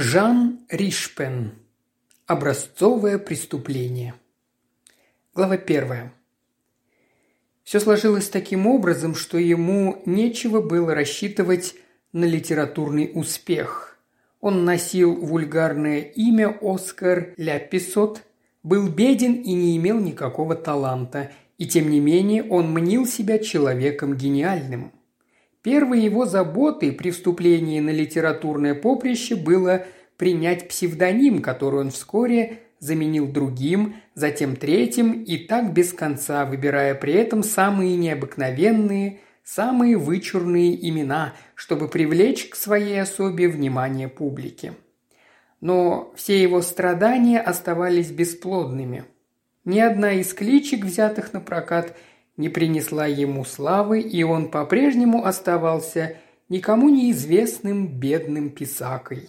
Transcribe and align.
Жан 0.00 0.60
Ришпен. 0.68 1.54
Образцовое 2.28 3.18
преступление. 3.18 4.14
Глава 5.34 5.56
первая. 5.56 6.12
Все 7.64 7.80
сложилось 7.80 8.28
таким 8.28 8.68
образом, 8.68 9.16
что 9.16 9.38
ему 9.38 10.00
нечего 10.06 10.60
было 10.60 10.94
рассчитывать 10.94 11.74
на 12.12 12.26
литературный 12.26 13.10
успех. 13.12 13.98
Он 14.40 14.64
носил 14.64 15.16
вульгарное 15.16 16.02
имя 16.02 16.56
Оскар 16.62 17.34
Ляписот, 17.36 18.22
был 18.62 18.86
беден 18.86 19.34
и 19.34 19.52
не 19.52 19.76
имел 19.78 19.98
никакого 19.98 20.54
таланта, 20.54 21.32
и 21.58 21.66
тем 21.66 21.90
не 21.90 21.98
менее 21.98 22.44
он 22.44 22.70
мнил 22.72 23.04
себя 23.04 23.40
человеком 23.40 24.14
гениальным– 24.14 24.92
Первой 25.68 26.00
его 26.00 26.24
заботой 26.24 26.92
при 26.92 27.10
вступлении 27.10 27.78
на 27.80 27.90
литературное 27.90 28.74
поприще 28.74 29.36
было 29.36 29.84
принять 30.16 30.66
псевдоним, 30.66 31.42
который 31.42 31.80
он 31.80 31.90
вскоре 31.90 32.60
заменил 32.78 33.28
другим, 33.28 33.96
затем 34.14 34.56
третьим 34.56 35.22
и 35.24 35.36
так 35.36 35.74
без 35.74 35.92
конца, 35.92 36.46
выбирая 36.46 36.94
при 36.94 37.12
этом 37.12 37.42
самые 37.42 37.98
необыкновенные, 37.98 39.20
самые 39.44 39.98
вычурные 39.98 40.88
имена, 40.88 41.34
чтобы 41.54 41.88
привлечь 41.88 42.48
к 42.48 42.54
своей 42.54 43.02
особе 43.02 43.46
внимание 43.46 44.08
публики. 44.08 44.72
Но 45.60 46.14
все 46.16 46.40
его 46.40 46.62
страдания 46.62 47.40
оставались 47.40 48.10
бесплодными. 48.10 49.04
Ни 49.66 49.80
одна 49.80 50.12
из 50.14 50.32
кличек, 50.32 50.86
взятых 50.86 51.34
на 51.34 51.40
прокат, 51.40 51.94
не 52.38 52.48
принесла 52.48 53.06
ему 53.06 53.44
славы, 53.44 54.00
и 54.00 54.22
он 54.22 54.50
по-прежнему 54.50 55.26
оставался 55.26 56.16
никому 56.48 56.88
неизвестным 56.88 57.88
бедным 57.88 58.48
писакой. 58.48 59.28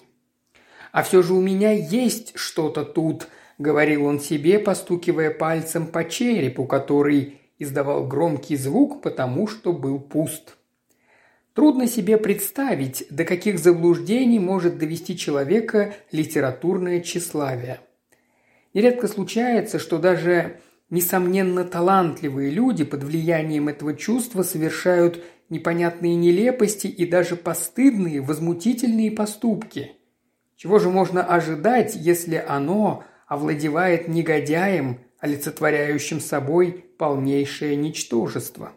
«А 0.94 1.04
все 1.04 1.22
же 1.22 1.34
у 1.34 1.42
меня 1.42 1.72
есть 1.72 2.32
что-то 2.36 2.86
тут»,— 2.86 3.28
говорил 3.58 4.06
он 4.06 4.20
себе, 4.20 4.60
постукивая 4.60 5.32
пальцем 5.32 5.88
по 5.88 6.08
черепу, 6.08 6.66
который 6.66 7.42
издавал 7.58 8.08
громкий 8.08 8.56
звук, 8.56 9.02
потому 9.02 9.48
что 9.48 9.74
был 9.74 10.00
пуст. 10.00 10.56
Трудно 11.54 11.88
себе 11.88 12.18
представить, 12.18 13.06
до 13.10 13.26
каких 13.26 13.60
заблуждений 13.60 14.40
может 14.40 14.78
довести 14.78 15.18
человека 15.18 15.94
литературное 16.12 17.02
тщеславие. 17.02 17.82
Нередко 18.74 19.08
случается, 19.08 19.80
что 19.80 19.98
даже 19.98 20.62
Несомненно, 20.90 21.66
талантливые 21.66 22.50
люди 22.50 22.84
под 22.84 23.04
влиянием 23.04 23.68
этого 23.68 23.94
чувства 23.94 24.42
совершают 24.42 25.24
непонятные 25.50 26.16
нелепости 26.16 26.88
и 26.88 27.06
даже 27.06 27.36
постыдные, 27.36 28.22
возмутительные 28.22 29.12
поступки. 29.12 29.92
Чего 30.56 30.80
же 30.80 30.90
можно 30.90 31.24
ожидать, 31.24 31.96
если 31.96 32.36
оно 32.36 33.04
овладевает 33.28 34.08
негодяем, 34.08 35.00
олицетворяющим 35.20 36.20
собой 36.20 36.86
полнейшее 36.98 37.76
ничтожество? 37.76 38.74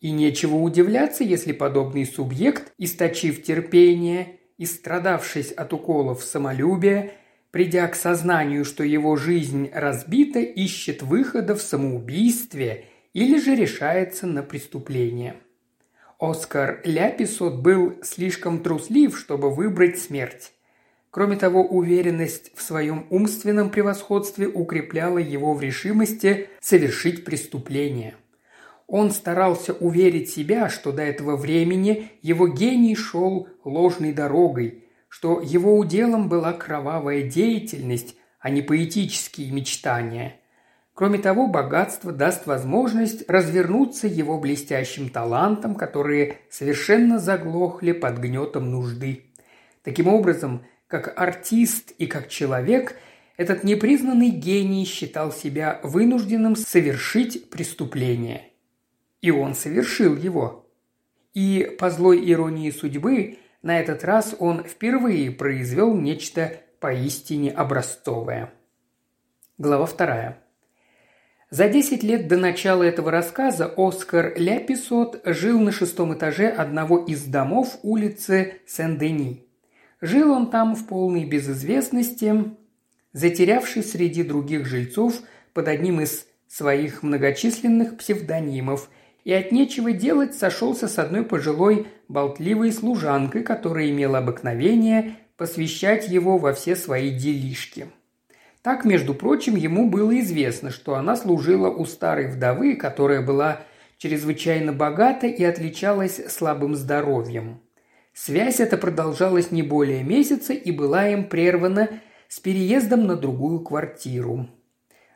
И 0.00 0.10
нечего 0.12 0.56
удивляться, 0.56 1.22
если 1.22 1.52
подобный 1.52 2.06
субъект, 2.06 2.72
источив 2.78 3.42
терпение 3.42 4.40
и 4.56 4.64
страдавшись 4.64 5.52
от 5.52 5.72
уколов 5.72 6.22
самолюбия, 6.22 7.12
придя 7.56 7.88
к 7.88 7.94
сознанию, 7.94 8.66
что 8.66 8.84
его 8.84 9.16
жизнь 9.16 9.70
разбита, 9.72 10.40
ищет 10.40 11.00
выхода 11.00 11.54
в 11.54 11.62
самоубийстве 11.62 12.84
или 13.14 13.40
же 13.40 13.54
решается 13.54 14.26
на 14.26 14.42
преступление. 14.42 15.36
Оскар 16.18 16.82
Ляписот 16.84 17.62
был 17.62 17.94
слишком 18.02 18.62
труслив, 18.62 19.18
чтобы 19.18 19.50
выбрать 19.50 19.98
смерть. 19.98 20.52
Кроме 21.10 21.36
того, 21.36 21.64
уверенность 21.64 22.52
в 22.54 22.60
своем 22.60 23.06
умственном 23.08 23.70
превосходстве 23.70 24.48
укрепляла 24.48 25.16
его 25.16 25.54
в 25.54 25.62
решимости 25.62 26.50
совершить 26.60 27.24
преступление. 27.24 28.16
Он 28.86 29.10
старался 29.10 29.72
уверить 29.72 30.28
себя, 30.28 30.68
что 30.68 30.92
до 30.92 31.00
этого 31.00 31.36
времени 31.36 32.10
его 32.20 32.48
гений 32.48 32.94
шел 32.94 33.48
ложной 33.64 34.12
дорогой, 34.12 34.82
что 35.08 35.40
его 35.40 35.76
уделом 35.76 36.28
была 36.28 36.52
кровавая 36.52 37.22
деятельность, 37.22 38.16
а 38.40 38.50
не 38.50 38.62
поэтические 38.62 39.50
мечтания. 39.50 40.40
Кроме 40.94 41.18
того, 41.18 41.46
богатство 41.46 42.10
даст 42.10 42.46
возможность 42.46 43.28
развернуться 43.28 44.06
его 44.06 44.38
блестящим 44.38 45.10
талантам, 45.10 45.74
которые 45.74 46.38
совершенно 46.48 47.18
заглохли 47.18 47.92
под 47.92 48.18
гнетом 48.18 48.70
нужды. 48.70 49.24
Таким 49.82 50.08
образом, 50.08 50.64
как 50.86 51.12
артист 51.20 51.90
и 51.98 52.06
как 52.06 52.28
человек, 52.28 52.96
этот 53.36 53.62
непризнанный 53.62 54.30
гений 54.30 54.86
считал 54.86 55.32
себя 55.32 55.80
вынужденным 55.82 56.56
совершить 56.56 57.50
преступление. 57.50 58.52
И 59.20 59.30
он 59.30 59.54
совершил 59.54 60.16
его. 60.16 60.66
И, 61.34 61.76
по 61.78 61.90
злой 61.90 62.30
иронии 62.30 62.70
судьбы, 62.70 63.36
на 63.66 63.80
этот 63.80 64.04
раз 64.04 64.36
он 64.38 64.62
впервые 64.62 65.32
произвел 65.32 65.92
нечто 65.92 66.60
поистине 66.78 67.50
образцовое. 67.50 68.52
Глава 69.58 69.86
вторая. 69.86 70.38
За 71.50 71.68
десять 71.68 72.04
лет 72.04 72.28
до 72.28 72.36
начала 72.36 72.84
этого 72.84 73.10
рассказа 73.10 73.72
Оскар 73.76 74.34
Ляписот 74.36 75.20
жил 75.24 75.58
на 75.58 75.72
шестом 75.72 76.14
этаже 76.14 76.48
одного 76.48 76.98
из 76.98 77.24
домов 77.24 77.76
улицы 77.82 78.60
Сен-Дени. 78.68 79.44
Жил 80.00 80.30
он 80.30 80.48
там 80.50 80.76
в 80.76 80.86
полной 80.86 81.24
безызвестности, 81.24 82.56
затерявшись 83.12 83.90
среди 83.90 84.22
других 84.22 84.64
жильцов 84.64 85.22
под 85.52 85.66
одним 85.66 86.00
из 86.00 86.28
своих 86.46 87.02
многочисленных 87.02 87.96
псевдонимов 87.96 88.88
и 89.26 89.32
от 89.32 89.50
нечего 89.50 89.90
делать 89.90 90.36
сошелся 90.36 90.86
с 90.86 91.00
одной 91.00 91.24
пожилой 91.24 91.88
болтливой 92.06 92.70
служанкой, 92.70 93.42
которая 93.42 93.90
имела 93.90 94.18
обыкновение 94.18 95.16
посвящать 95.36 96.08
его 96.08 96.38
во 96.38 96.52
все 96.52 96.76
свои 96.76 97.10
делишки. 97.10 97.88
Так, 98.62 98.84
между 98.84 99.14
прочим, 99.14 99.56
ему 99.56 99.90
было 99.90 100.16
известно, 100.20 100.70
что 100.70 100.94
она 100.94 101.16
служила 101.16 101.68
у 101.68 101.86
старой 101.86 102.28
вдовы, 102.28 102.76
которая 102.76 103.20
была 103.20 103.62
чрезвычайно 103.98 104.72
богата 104.72 105.26
и 105.26 105.42
отличалась 105.42 106.20
слабым 106.28 106.76
здоровьем. 106.76 107.60
Связь 108.14 108.60
эта 108.60 108.76
продолжалась 108.76 109.50
не 109.50 109.64
более 109.64 110.04
месяца 110.04 110.52
и 110.52 110.70
была 110.70 111.08
им 111.08 111.24
прервана 111.28 111.90
с 112.28 112.38
переездом 112.38 113.08
на 113.08 113.16
другую 113.16 113.58
квартиру. 113.58 114.48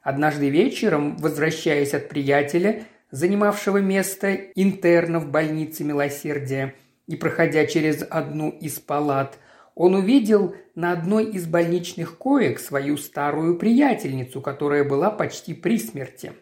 Однажды 0.02 0.48
вечером, 0.50 1.16
возвращаясь 1.16 1.94
от 1.94 2.08
приятеля, 2.08 2.82
занимавшего 3.10 3.78
место 3.78 4.34
интерна 4.54 5.20
в 5.20 5.30
больнице 5.30 5.84
милосердия, 5.84 6.74
и, 7.06 7.16
проходя 7.16 7.66
через 7.66 8.04
одну 8.08 8.50
из 8.50 8.78
палат, 8.78 9.38
он 9.74 9.94
увидел 9.94 10.54
на 10.74 10.92
одной 10.92 11.24
из 11.24 11.46
больничных 11.46 12.18
коек 12.18 12.60
свою 12.60 12.96
старую 12.96 13.58
приятельницу, 13.58 14.40
которая 14.40 14.84
была 14.84 15.10
почти 15.10 15.54
при 15.54 15.78
смерти. 15.78 16.32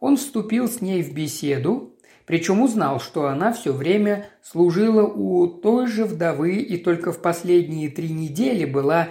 Он 0.00 0.16
вступил 0.16 0.68
с 0.68 0.80
ней 0.80 1.02
в 1.02 1.14
беседу, 1.14 1.94
причем 2.26 2.60
узнал, 2.60 3.00
что 3.00 3.26
она 3.26 3.52
все 3.52 3.72
время 3.72 4.26
служила 4.42 5.04
у 5.04 5.46
той 5.46 5.86
же 5.86 6.04
вдовы 6.04 6.56
и 6.56 6.76
только 6.76 7.12
в 7.12 7.22
последние 7.22 7.88
три 7.88 8.10
недели 8.10 8.64
была 8.64 9.08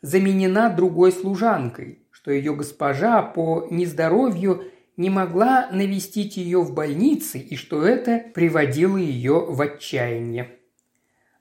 заменена 0.00 0.70
другой 0.70 1.12
служанкой, 1.12 2.00
что 2.10 2.30
ее 2.30 2.54
госпожа 2.54 3.22
по 3.22 3.66
нездоровью 3.70 4.64
не 4.96 5.10
могла 5.10 5.68
навестить 5.70 6.36
ее 6.36 6.60
в 6.60 6.72
больнице 6.72 7.38
и 7.38 7.56
что 7.56 7.84
это 7.84 8.22
приводило 8.32 8.96
ее 8.96 9.40
в 9.40 9.60
отчаяние. 9.60 10.50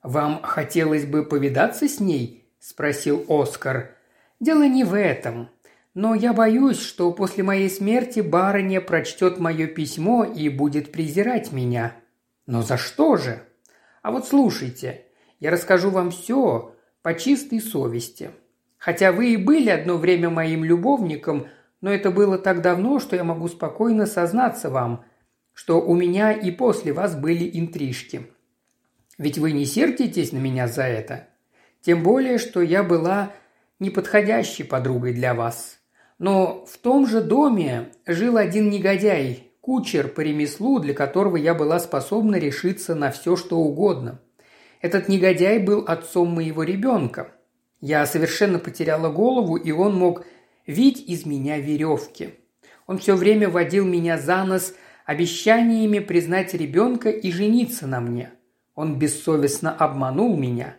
«Вам 0.01 0.41
хотелось 0.41 1.05
бы 1.05 1.23
повидаться 1.23 1.87
с 1.87 1.99
ней?»– 1.99 2.49
спросил 2.59 3.25
Оскар. 3.29 3.95
«Дело 4.39 4.67
не 4.67 4.83
в 4.83 4.97
этом. 4.97 5.49
Но 5.93 6.15
я 6.15 6.33
боюсь, 6.33 6.79
что 6.79 7.11
после 7.11 7.43
моей 7.43 7.69
смерти 7.69 8.19
барыня 8.19 8.81
прочтет 8.81 9.39
мое 9.39 9.67
письмо 9.67 10.23
и 10.23 10.49
будет 10.49 10.91
презирать 10.91 11.51
меня. 11.51 11.95
Но 12.47 12.63
за 12.63 12.77
что 12.77 13.15
же? 13.15 13.43
А 14.01 14.11
вот 14.11 14.27
слушайте, 14.27 15.05
я 15.39 15.51
расскажу 15.51 15.91
вам 15.91 16.09
все 16.09 16.75
по 17.03 17.13
чистой 17.13 17.61
совести. 17.61 18.31
Хотя 18.79 19.11
вы 19.11 19.33
и 19.33 19.37
были 19.37 19.69
одно 19.69 19.97
время 19.97 20.29
моим 20.29 20.63
любовником– 20.63 21.47
но 21.83 21.91
это 21.91 22.11
было 22.11 22.37
так 22.37 22.61
давно, 22.61 23.01
что 23.01 23.17
я 23.17 23.25
могу 23.25 23.49
спокойно 23.49 24.05
сознаться 24.05 24.69
вам, 24.69 25.03
что 25.51 25.81
у 25.81 25.93
меня 25.95 26.31
и 26.31 26.49
после 26.49 26.93
вас 26.93 27.13
были 27.13 27.59
интрижки. 27.59 28.27
Ведь 29.17 29.37
вы 29.37 29.51
не 29.51 29.65
сердитесь 29.65 30.31
на 30.31 30.37
меня 30.37 30.69
за 30.69 30.83
это. 30.83 31.27
Тем 31.81 32.01
более, 32.01 32.37
что 32.37 32.61
я 32.61 32.83
была 32.83 33.33
неподходящей 33.79 34.63
подругой 34.63 35.13
для 35.13 35.33
вас. 35.33 35.79
Но 36.19 36.65
в 36.65 36.77
том 36.77 37.05
же 37.05 37.19
доме 37.19 37.89
жил 38.07 38.37
один 38.37 38.69
негодяй, 38.69 39.51
кучер 39.59 40.07
по 40.07 40.21
ремеслу, 40.21 40.79
для 40.79 40.93
которого 40.93 41.35
я 41.35 41.53
была 41.53 41.81
способна 41.81 42.37
решиться 42.37 42.95
на 42.95 43.11
все, 43.11 43.35
что 43.35 43.57
угодно. 43.57 44.21
Этот 44.79 45.09
негодяй 45.09 45.59
был 45.59 45.83
отцом 45.85 46.29
моего 46.29 46.63
ребенка. 46.63 47.33
Я 47.81 48.05
совершенно 48.05 48.57
потеряла 48.57 49.09
голову, 49.09 49.57
и 49.57 49.73
он 49.73 49.95
мог 49.97 50.25
видеть 50.65 51.07
из 51.09 51.25
меня 51.25 51.59
веревки. 51.59 52.35
Он 52.87 52.97
все 52.97 53.15
время 53.15 53.49
водил 53.49 53.85
меня 53.85 54.17
за 54.17 54.43
нос 54.43 54.73
обещаниями 55.05 55.99
признать 55.99 56.53
ребенка 56.53 57.09
и 57.09 57.31
жениться 57.31 57.87
на 57.87 57.99
мне. 57.99 58.31
Он 58.75 58.97
бессовестно 58.97 59.73
обманул 59.73 60.37
меня. 60.37 60.75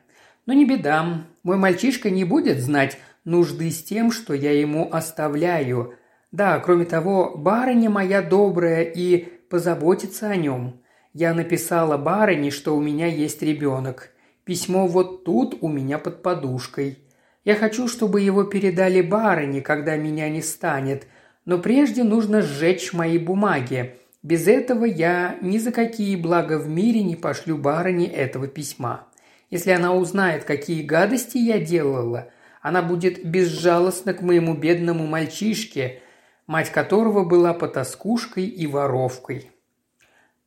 Но 0.47 0.53
не 0.53 0.65
беда, 0.65 1.27
мой 1.43 1.57
мальчишка 1.57 2.11
не 2.11 2.25
будет 2.25 2.61
знать 2.61 2.99
нужды 3.25 3.71
с 3.71 3.83
тем, 3.83 4.11
что 4.11 4.35
я 4.35 4.53
ему 4.53 4.89
оставляю. 4.93 5.95
Да, 6.33 6.59
кроме 6.59 6.85
того, 6.85 7.37
барыня 7.37 7.91
моя 7.91 8.21
добрая 8.23 8.83
и 8.83 9.25
позаботится 9.49 10.29
о 10.29 10.37
нем. 10.37 10.81
Я 11.13 11.33
написала 11.33 11.97
барыне, 11.97 12.51
что 12.51 12.77
у 12.77 12.81
меня 12.81 13.07
есть 13.07 13.41
ребенок. 13.41 14.11
Письмо 14.45 14.87
вот 14.87 15.25
тут 15.25 15.59
у 15.61 15.69
меня 15.69 15.99
под 15.99 16.23
подушкой. 16.23 16.99
Я 17.45 17.57
хочу, 17.57 17.89
чтобы 17.89 18.23
его 18.23 18.45
передали 18.45 19.03
барыне, 19.03 19.61
когда 19.61 19.97
меня 19.97 20.31
не 20.31 20.41
станет, 20.41 21.07
но 21.45 21.59
прежде 21.59 22.03
нужно 22.03 22.41
сжечь 22.41 22.93
мои 22.95 23.19
бумаги. 23.19 23.97
Без 24.23 24.49
этого 24.49 24.87
я 24.87 25.37
ни 25.43 25.59
за 25.59 25.71
какие 25.71 26.17
блага 26.17 26.59
в 26.59 26.69
мире 26.69 27.03
не 27.03 27.17
пошлю 27.17 27.59
барыне 27.59 28.07
этого 28.07 28.49
письма. 28.49 29.07
Если 29.51 29.71
она 29.71 29.95
узнает, 29.95 30.45
какие 30.45 30.83
гадости 30.83 31.37
я 31.37 31.59
делала, 31.59 32.31
она 32.63 32.81
будет 32.81 33.23
безжалостна 33.25 34.15
к 34.15 34.23
моему 34.23 34.55
бедному 34.55 35.07
мальчишке, 35.07 36.01
мать 36.47 36.73
которого 36.73 37.25
была 37.25 37.53
потаскушкой 37.53 38.47
и 38.47 38.67
воровкой. 38.67 39.51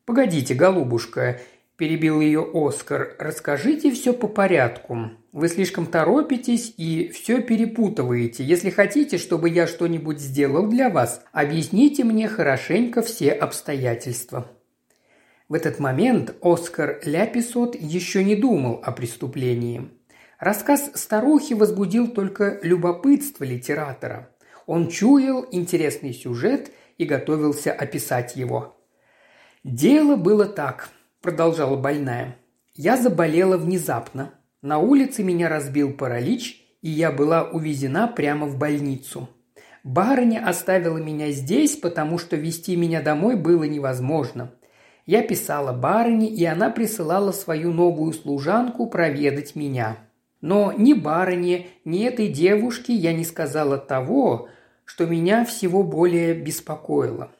«Погодите, 0.05 0.55
голубушка»,– 0.55 1.39
перебил 1.77 2.19
ее 2.19 2.45
Оскар,– 2.53 3.15
«расскажите 3.19 3.91
все 3.91 4.11
по 4.11 4.27
порядку. 4.27 5.11
Вы 5.31 5.47
слишком 5.47 5.85
торопитесь 5.85 6.73
и 6.75 7.09
все 7.09 7.41
перепутываете. 7.41 8.43
Если 8.43 8.71
хотите, 8.71 9.17
чтобы 9.17 9.49
я 9.49 9.67
что-нибудь 9.67 10.19
сделал 10.19 10.67
для 10.67 10.89
вас, 10.89 11.23
объясните 11.31 12.03
мне 12.03 12.27
хорошенько 12.27 13.01
все 13.01 13.31
обстоятельства». 13.31 14.51
В 15.47 15.53
этот 15.53 15.79
момент 15.79 16.35
Оскар 16.41 16.99
Ляписот 17.05 17.75
еще 17.75 18.23
не 18.23 18.35
думал 18.35 18.81
о 18.83 18.91
преступлении. 18.91 19.89
Рассказ 20.39 20.91
старухи 20.95 21.53
возбудил 21.53 22.09
только 22.09 22.59
любопытство 22.63 23.43
литератора. 23.43 24.29
Он 24.65 24.89
чуял 24.89 25.47
интересный 25.51 26.13
сюжет 26.13 26.71
и 26.97 27.05
готовился 27.05 27.71
описать 27.71 28.35
его. 28.35 28.77
«Дело 29.63 30.15
было 30.15 30.45
так»,– 30.45 30.89
продолжала 31.27 31.75
больная. 31.75 32.37
«Я 32.73 32.95
заболела 32.95 33.57
внезапно, 33.57 34.31
на 34.61 34.77
улице 34.77 35.23
меня 35.23 35.49
разбил 35.49 35.91
паралич, 35.91 36.63
и 36.81 36.89
я 36.89 37.11
была 37.11 37.43
увезена 37.43 38.07
прямо 38.07 38.47
в 38.47 38.57
больницу. 38.57 39.27
Барыня 39.83 40.47
оставила 40.47 40.97
меня 40.99 41.31
здесь, 41.31 41.75
потому 41.75 42.17
что 42.17 42.37
вести 42.37 42.77
меня 42.77 43.01
домой 43.01 43.35
было 43.35 43.65
невозможно. 43.65 44.53
Я 45.05 45.21
писала 45.21 45.73
барыне, 45.73 46.29
и 46.29 46.45
она 46.45 46.69
присылала 46.69 47.33
свою 47.33 47.73
новую 47.73 48.13
служанку 48.13 48.87
проведать 48.87 49.53
меня. 49.53 49.97
Но 50.39 50.71
ни 50.71 50.93
барыне, 50.93 51.67
ни 51.83 52.05
этой 52.05 52.29
девушке 52.29 52.93
я 52.93 53.11
не 53.11 53.25
сказала 53.25 53.77
того, 53.77 54.47
что 54.85 55.05
меня 55.05 55.43
всего 55.43 55.83
более 55.83 56.33
беспокоило. 56.33 57.31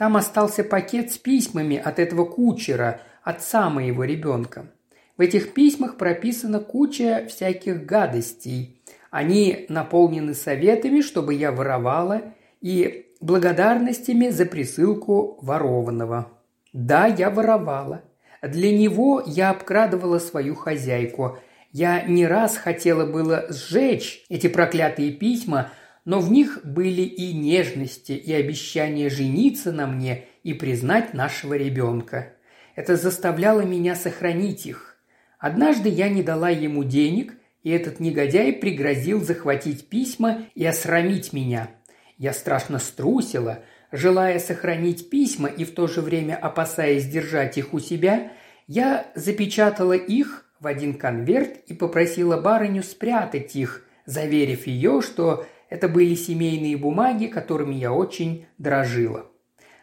Там 0.00 0.16
остался 0.16 0.64
пакет 0.64 1.12
с 1.12 1.18
письмами 1.18 1.76
от 1.76 1.98
этого 1.98 2.24
кучера, 2.24 3.02
отца 3.22 3.70
моего 3.70 4.04
ребенка. 4.04 4.70
В 5.16 5.20
этих 5.20 5.52
письмах 5.52 5.96
прописана 5.96 6.60
куча 6.60 7.26
всяких 7.28 7.84
гадостей. 7.84 8.80
Они 9.10 9.66
наполнены 9.68 10.34
советами, 10.34 11.00
чтобы 11.00 11.34
я 11.34 11.52
воровала, 11.52 12.22
и 12.60 13.06
благодарностями 13.20 14.28
за 14.28 14.46
присылку 14.46 15.38
ворованного. 15.42 16.32
Да, 16.72 17.06
я 17.06 17.30
воровала. 17.30 18.02
Для 18.42 18.76
него 18.76 19.22
я 19.26 19.50
обкрадывала 19.50 20.18
свою 20.18 20.54
хозяйку. 20.54 21.38
Я 21.72 22.02
не 22.02 22.26
раз 22.26 22.56
хотела 22.56 23.04
было 23.04 23.46
сжечь 23.50 24.24
эти 24.28 24.48
проклятые 24.48 25.12
письма, 25.12 25.70
но 26.04 26.20
в 26.20 26.32
них 26.32 26.60
были 26.64 27.02
и 27.02 27.34
нежности, 27.34 28.12
и 28.12 28.32
обещание 28.32 29.10
жениться 29.10 29.70
на 29.72 29.86
мне 29.86 30.24
и 30.42 30.54
признать 30.54 31.12
нашего 31.12 31.54
ребенка. 31.54 32.32
Это 32.74 32.96
заставляло 32.96 33.62
меня 33.62 33.94
сохранить 33.94 34.66
их. 34.66 34.96
Однажды 35.38 35.88
я 35.88 36.08
не 36.08 36.22
дала 36.22 36.50
ему 36.50 36.84
денег, 36.84 37.34
и 37.62 37.70
этот 37.70 38.00
негодяй 38.00 38.52
пригрозил 38.52 39.22
захватить 39.22 39.88
письма 39.88 40.42
и 40.54 40.64
осрамить 40.64 41.32
меня. 41.32 41.70
Я 42.16 42.32
страшно 42.32 42.78
струсила, 42.78 43.60
желая 43.92 44.38
сохранить 44.38 45.10
письма 45.10 45.48
и 45.48 45.64
в 45.64 45.74
то 45.74 45.86
же 45.86 46.00
время 46.00 46.36
опасаясь 46.36 47.06
держать 47.06 47.58
их 47.58 47.74
у 47.74 47.80
себя, 47.80 48.32
я 48.66 49.06
запечатала 49.14 49.94
их 49.94 50.46
в 50.60 50.66
один 50.66 50.94
конверт 50.94 51.56
и 51.66 51.74
попросила 51.74 52.40
барыню 52.40 52.82
спрятать 52.82 53.56
их, 53.56 53.84
заверив 54.04 54.66
ее, 54.66 55.00
что 55.00 55.46
это 55.70 55.88
были 55.88 56.14
семейные 56.14 56.76
бумаги, 56.76 57.26
которыми 57.26 57.74
я 57.74 57.92
очень 57.92 58.46
дрожила. 58.58 59.29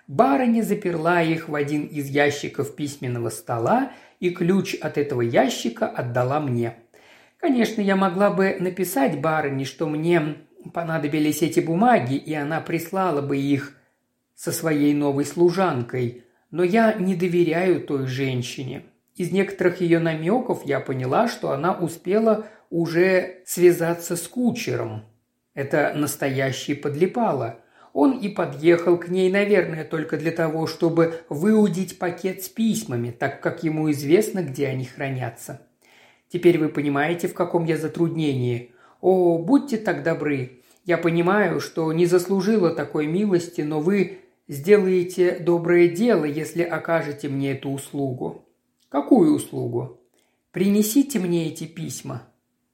Барыня 0.07 0.63
заперла 0.63 1.21
их 1.21 1.50
в 1.50 1.56
один 1.56 1.86
из 1.86 2.07
ящиков 2.07 2.75
письменного 2.75 3.30
стола 3.30 3.92
и 4.19 4.30
ключ 4.30 4.75
от 4.75 4.98
этого 4.98 5.21
ящика 5.21 5.88
отдала 5.88 6.39
мне. 6.39 6.77
Конечно, 7.38 7.81
я 7.81 7.95
могла 7.95 8.31
бы 8.31 8.56
написать 8.59 9.19
барыне, 9.19 9.65
что 9.65 9.88
мне 9.88 10.38
понадобились 10.74 11.42
эти 11.42 11.59
бумаги, 11.59 12.15
и 12.15 12.33
она 12.33 12.62
прислала 12.62 13.21
бы 13.21 13.38
их 13.38 13.77
со 14.33 14.51
своей 14.51 14.94
новой 14.94 15.25
служанкой, 15.25 16.24
но 16.51 16.63
я 16.63 16.94
не 16.94 17.15
доверяю 17.15 17.81
той 17.81 18.07
женщине. 18.07 18.83
Из 19.15 19.31
некоторых 19.31 19.81
ее 19.81 20.00
намеков 20.00 20.65
я 20.65 20.80
поняла, 20.80 21.27
что 21.27 21.51
она 21.51 21.74
успела 21.74 22.48
уже 22.69 23.42
связаться 23.45 24.15
с 24.15 24.27
кучером. 24.27 25.04
Это 25.54 25.94
настоящий 25.95 26.75
подлипало. 26.75 27.59
Он 27.99 28.11
и 28.19 28.29
подъехал 28.29 28.99
к 28.99 29.07
ней, 29.07 29.31
наверное, 29.31 29.83
только 29.83 30.17
для 30.17 30.29
того, 30.29 30.67
чтобы 30.67 31.21
выудить 31.29 31.97
пакет 31.97 32.44
с 32.44 32.47
письмами, 32.47 33.09
так 33.09 33.41
как 33.41 33.63
ему 33.63 33.89
известно, 33.89 34.44
где 34.44 34.67
они 34.67 34.85
хранятся. 34.85 35.61
Теперь 36.29 36.59
вы 36.59 36.69
понимаете, 36.69 37.27
в 37.27 37.33
каком 37.33 37.65
я 37.65 37.75
затруднении. 37.75 38.71
О, 39.01 39.39
будьте 39.39 39.77
так 39.77 40.04
добры. 40.04 40.61
Я 40.85 40.99
понимаю, 40.99 41.59
что 41.59 41.92
не 41.92 42.06
заслужила 42.06 42.69
такой 42.69 43.07
милости, 43.07 43.61
но 43.61 43.80
вы 43.80 44.19
сделаете 44.47 45.39
доброе 45.39 45.87
дело, 45.87 46.25
если 46.25 46.61
окажете 46.61 47.30
мне 47.30 47.54
эту 47.54 47.71
услугу. 47.71 48.45
Какую 48.89 49.33
услугу? 49.33 49.99
Принесите 50.51 51.18
мне 51.18 51.47
эти 51.47 51.63
письма. 51.63 52.27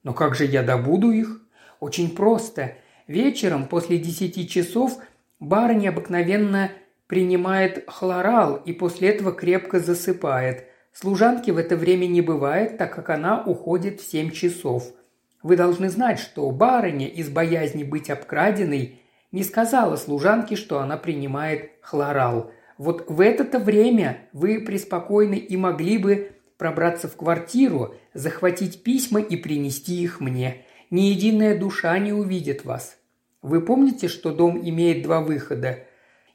Но 0.04 0.14
как 0.14 0.36
же 0.36 0.44
я 0.44 0.64
добуду 0.64 1.12
их? 1.12 1.42
Очень 1.80 2.14
просто. 2.14 2.76
Вечером 3.08 3.68
после 3.68 3.98
десяти 4.00 4.46
часов– 4.50 4.98
Барыня 5.44 5.90
обыкновенно 5.90 6.72
принимает 7.08 7.84
хлорал 7.88 8.56
и 8.56 8.72
после 8.72 9.10
этого 9.10 9.34
крепко 9.34 9.82
засыпает. 9.82 10.68
Служанки 10.94 11.52
в 11.52 11.58
это 11.58 11.76
время 11.76 12.06
не 12.06 12.22
бывает, 12.22 12.78
так 12.78 12.96
как 12.96 13.10
она 13.10 13.44
уходит 13.44 14.00
в 14.00 14.10
семь 14.10 14.32
часов. 14.32 14.94
Вы 15.42 15.58
должны 15.58 15.90
знать, 15.90 16.20
что 16.20 16.50
барыня 16.50 17.08
из 17.10 17.30
боязни 17.30 17.84
быть 17.84 18.10
обкраденной 18.10 19.02
не 19.34 19.44
сказала 19.44 19.98
служанке, 19.98 20.56
что 20.56 20.80
она 20.80 20.96
принимает 20.96 21.72
хлорал. 21.82 22.52
Вот 22.78 23.10
в 23.10 23.20
это-то 23.20 23.60
время 23.60 24.30
вы 24.32 24.62
преспокойно 24.62 25.34
и 25.34 25.58
могли 25.58 25.98
бы 25.98 26.32
пробраться 26.58 27.10
в 27.10 27.18
квартиру, 27.18 27.96
захватить 28.14 28.82
письма 28.84 29.20
и 29.20 29.36
принести 29.36 30.02
их 30.02 30.22
мне. 30.22 30.64
Ни 30.90 31.02
единая 31.02 31.60
душа 31.60 31.98
не 32.00 32.14
увидит 32.14 32.64
вас. 32.64 32.98
Вы 33.44 33.60
помните, 33.60 34.08
что 34.08 34.32
дом 34.32 34.60
имеет 34.64 35.04
два 35.04 35.20
выхода? 35.20 35.80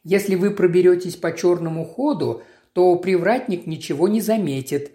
Если 0.04 0.34
вы 0.34 0.50
проберетесь 0.50 1.16
по 1.16 1.34
черному 1.34 1.84
ходу, 1.86 2.42
то 2.74 2.94
привратник 2.96 3.66
ничего 3.66 4.08
не 4.08 4.20
заметит. 4.20 4.92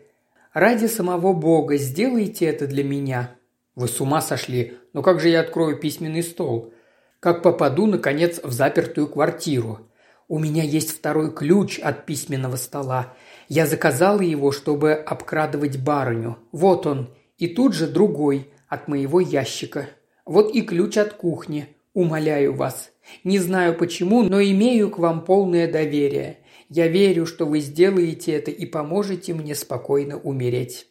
Ради 0.53 0.85
самого 0.85 1.33
Бога 1.33 1.75
сделайте 1.77 2.45
это 2.45 2.67
для 2.67 2.83
меня. 2.83 3.35
Вы 3.75 3.87
с 3.87 3.99
ума 3.99 4.21
сошли. 4.21 4.77
Но 4.93 5.01
как 5.01 5.19
же 5.19 5.29
я 5.29 5.39
открою 5.39 5.77
письменный 5.77 6.21
стол? 6.21 6.71
Как 7.19 7.41
попаду, 7.41 7.87
наконец, 7.87 8.39
в 8.43 8.51
запертую 8.51 9.07
квартиру? 9.07 9.79
У 10.27 10.37
меня 10.37 10.61
есть 10.61 10.91
второй 10.91 11.33
ключ 11.33 11.79
от 11.79 12.05
письменного 12.05 12.57
стола. 12.57 13.15
Я 13.49 13.65
заказала 13.65 14.21
его, 14.21 14.51
чтобы 14.51 14.93
обкрадывать 14.93 15.81
барыню. 15.81 16.37
Вот 16.51 16.85
он. 16.85 17.09
И 17.39 17.47
тут 17.47 17.73
же 17.73 17.87
другой 17.87 18.51
от 18.67 18.87
моего 18.87 19.19
ящика. 19.19 19.89
Вот 20.25 20.53
и 20.53 20.61
ключ 20.61 20.97
от 20.97 21.13
кухни. 21.13 21.75
Умоляю 21.93 22.55
вас. 22.55 22.91
Не 23.23 23.39
знаю 23.39 23.77
почему, 23.77 24.23
но 24.23 24.41
имею 24.41 24.89
к 24.89 24.97
вам 24.97 25.23
полное 25.25 25.71
доверие. 25.71 26.39
Я 26.69 26.87
верю, 26.87 27.25
что 27.25 27.45
вы 27.45 27.59
сделаете 27.59 28.31
это 28.31 28.49
и 28.51 28.65
поможете 28.65 29.33
мне 29.33 29.55
спокойно 29.55 30.17
умереть». 30.17 30.87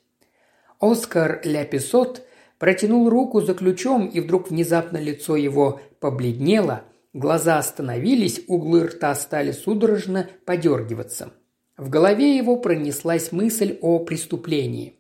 Оскар 0.81 1.41
Ляписот 1.45 2.27
протянул 2.59 3.09
руку 3.09 3.41
за 3.41 3.55
ключом, 3.55 4.07
и 4.07 4.21
вдруг 4.21 4.51
внезапно 4.51 4.97
лицо 4.97 5.37
его 5.37 5.81
побледнело, 6.01 6.85
глаза 7.13 7.59
остановились, 7.59 8.43
углы 8.49 8.87
рта 8.87 9.15
стали 9.15 9.53
судорожно 9.53 10.29
подергиваться. 10.45 11.33
В 11.77 11.89
голове 11.89 12.37
его 12.37 12.57
пронеслась 12.57 13.33
мысль 13.33 13.79
о 13.81 14.01
преступлении. 14.01 14.97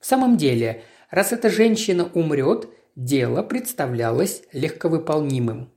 В 0.00 0.06
самом 0.06 0.36
деле, 0.36 0.82
раз 1.10 1.32
эта 1.32 1.50
женщина 1.50 2.10
умрет, 2.14 2.68
дело 2.96 3.42
представлялось 3.42 4.42
легковыполнимым. 4.52 5.70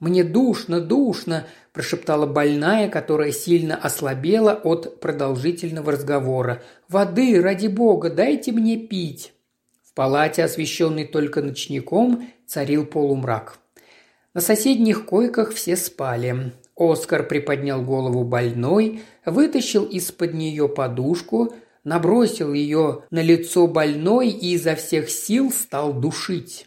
«Мне 0.00 0.22
душно, 0.22 0.80
душно!»– 0.80 1.46
прошептала 1.72 2.24
больная, 2.24 2.88
которая 2.88 3.32
сильно 3.32 3.76
ослабела 3.76 4.52
от 4.52 5.00
продолжительного 5.00 5.92
разговора. 5.92 6.62
«Воды, 6.88 7.40
ради 7.42 7.66
бога, 7.66 8.08
дайте 8.08 8.52
мне 8.52 8.76
пить!» 8.76 9.32
В 9.82 9.92
палате, 9.94 10.44
освещенной 10.44 11.04
только 11.04 11.42
ночником, 11.42 12.28
царил 12.46 12.86
полумрак. 12.86 13.58
На 14.34 14.40
соседних 14.40 15.04
койках 15.04 15.52
все 15.52 15.76
спали. 15.76 16.52
Оскар 16.76 17.26
приподнял 17.26 17.82
голову 17.82 18.22
больной, 18.22 19.02
вытащил 19.24 19.84
из-под 19.84 20.34
нее 20.34 20.68
подушку, 20.68 21.54
набросил 21.88 22.52
ее 22.52 23.04
на 23.10 23.22
лицо 23.22 23.66
больной 23.66 24.28
и 24.28 24.52
изо 24.52 24.76
всех 24.76 25.10
сил 25.10 25.50
стал 25.50 25.92
душить. 25.92 26.66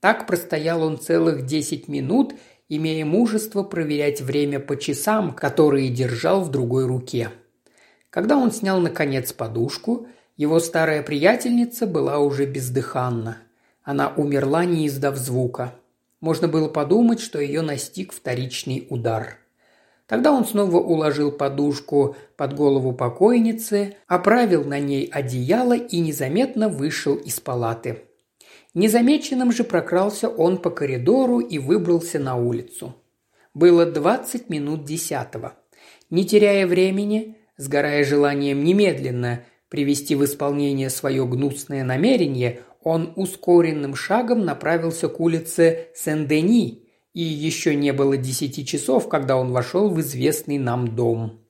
Так 0.00 0.26
простоял 0.26 0.82
он 0.82 0.98
целых 0.98 1.46
десять 1.46 1.88
минут– 1.88 2.34
имея 2.68 3.04
мужество 3.04 3.62
проверять 3.62 4.20
время 4.20 4.60
по 4.60 4.76
часам, 4.76 5.32
которые 5.32 5.88
держал 5.88 6.42
в 6.42 6.50
другой 6.50 6.86
руке. 6.86 7.30
Когда 8.10 8.36
он 8.36 8.52
снял, 8.52 8.80
наконец, 8.80 9.32
подушку, 9.32 10.06
его 10.36 10.60
старая 10.60 11.02
приятельница 11.02 11.86
была 11.86 12.18
уже 12.18 12.46
бездыханна. 12.46 13.38
Она 13.82 14.08
умерла, 14.08 14.64
не 14.64 14.86
издав 14.86 15.16
звука. 15.16 15.74
Можно 16.20 16.48
было 16.48 16.68
подумать, 16.68 17.20
что 17.20 17.40
ее 17.40 17.62
настиг 17.62 18.12
вторичный 18.12 18.86
удар. 18.90 19.38
Тогда 20.08 20.32
он 20.32 20.46
снова 20.46 20.78
уложил 20.78 21.30
подушку 21.30 22.16
под 22.36 22.54
голову 22.54 22.92
покойницы, 22.94 23.96
оправил 24.06 24.64
на 24.64 24.80
ней 24.80 25.04
одеяло 25.04 25.76
и 25.76 26.00
незаметно 26.00 26.70
вышел 26.70 27.14
из 27.14 27.38
палаты. 27.40 28.04
Незамеченным 28.72 29.52
же 29.52 29.64
прокрался 29.64 30.30
он 30.30 30.58
по 30.58 30.70
коридору 30.70 31.40
и 31.40 31.58
выбрался 31.58 32.18
на 32.18 32.36
улицу. 32.36 32.94
Было 33.52 33.84
двадцать 33.84 34.48
минут 34.48 34.84
десятого. 34.84 35.54
Не 36.08 36.24
теряя 36.24 36.66
времени, 36.66 37.36
сгорая 37.58 38.02
желанием 38.02 38.64
немедленно 38.64 39.44
привести 39.68 40.14
в 40.14 40.24
исполнение 40.24 40.88
свое 40.88 41.26
гнусное 41.26 41.84
намерение, 41.84 42.60
он 42.82 43.12
ускоренным 43.16 43.94
шагом 43.94 44.46
направился 44.46 45.08
к 45.08 45.20
улице 45.20 45.88
Сен-Дени, 45.94 46.87
и 47.18 47.22
еще 47.22 47.74
не 47.74 47.92
было 47.92 48.16
десяти 48.16 48.64
часов, 48.64 49.08
когда 49.08 49.36
он 49.36 49.50
вошел 49.50 49.90
в 49.90 50.00
известный 50.00 50.56
нам 50.56 50.94
дом. 50.94 51.40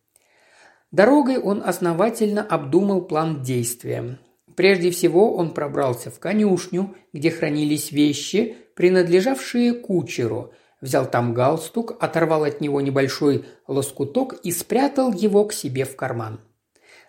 Дорогой 0.92 1.36
он 1.36 1.62
основательно 1.62 2.40
обдумал 2.42 3.02
план 3.02 3.42
действия. 3.42 4.18
Прежде 4.56 4.90
всего 4.90 5.36
он 5.36 5.52
пробрался 5.52 6.10
в 6.10 6.18
конюшню, 6.20 6.94
где 7.12 7.30
хранились 7.30 7.92
вещи, 7.92 8.56
принадлежавшие 8.76 9.74
кучеру, 9.74 10.54
взял 10.80 11.04
там 11.04 11.34
галстук, 11.34 12.02
оторвал 12.02 12.44
от 12.44 12.62
него 12.62 12.80
небольшой 12.80 13.44
лоскуток 13.66 14.40
и 14.42 14.52
спрятал 14.52 15.12
его 15.12 15.44
к 15.44 15.52
себе 15.52 15.84
в 15.84 15.96
карман. 15.96 16.40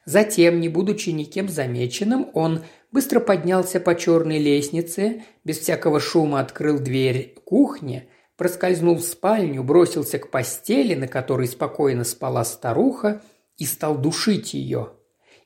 Затем, 0.03 0.59
не 0.59 0.67
будучи 0.67 1.11
никем 1.11 1.47
замеченным, 1.47 2.29
он 2.33 2.63
быстро 2.91 3.21
поднялся 3.21 3.79
по 3.79 3.95
черной 3.95 4.39
лестнице, 4.39 5.23
без 5.45 5.59
всякого 5.59 6.01
шума 6.01 6.41
открыл 6.41 6.77
дверь 6.77 7.35
кухни, 7.45 8.09
проскользнул 8.39 8.95
в 8.95 9.03
спальню, 9.03 9.63
бросился 9.63 10.17
к 10.17 10.31
постели, 10.31 10.95
на 10.95 11.07
которой 11.07 11.47
спокойно 11.47 12.03
спала 12.03 12.43
старуха, 12.43 13.21
и 13.57 13.65
стал 13.65 13.95
душить 13.99 14.55
ее– 14.55 14.93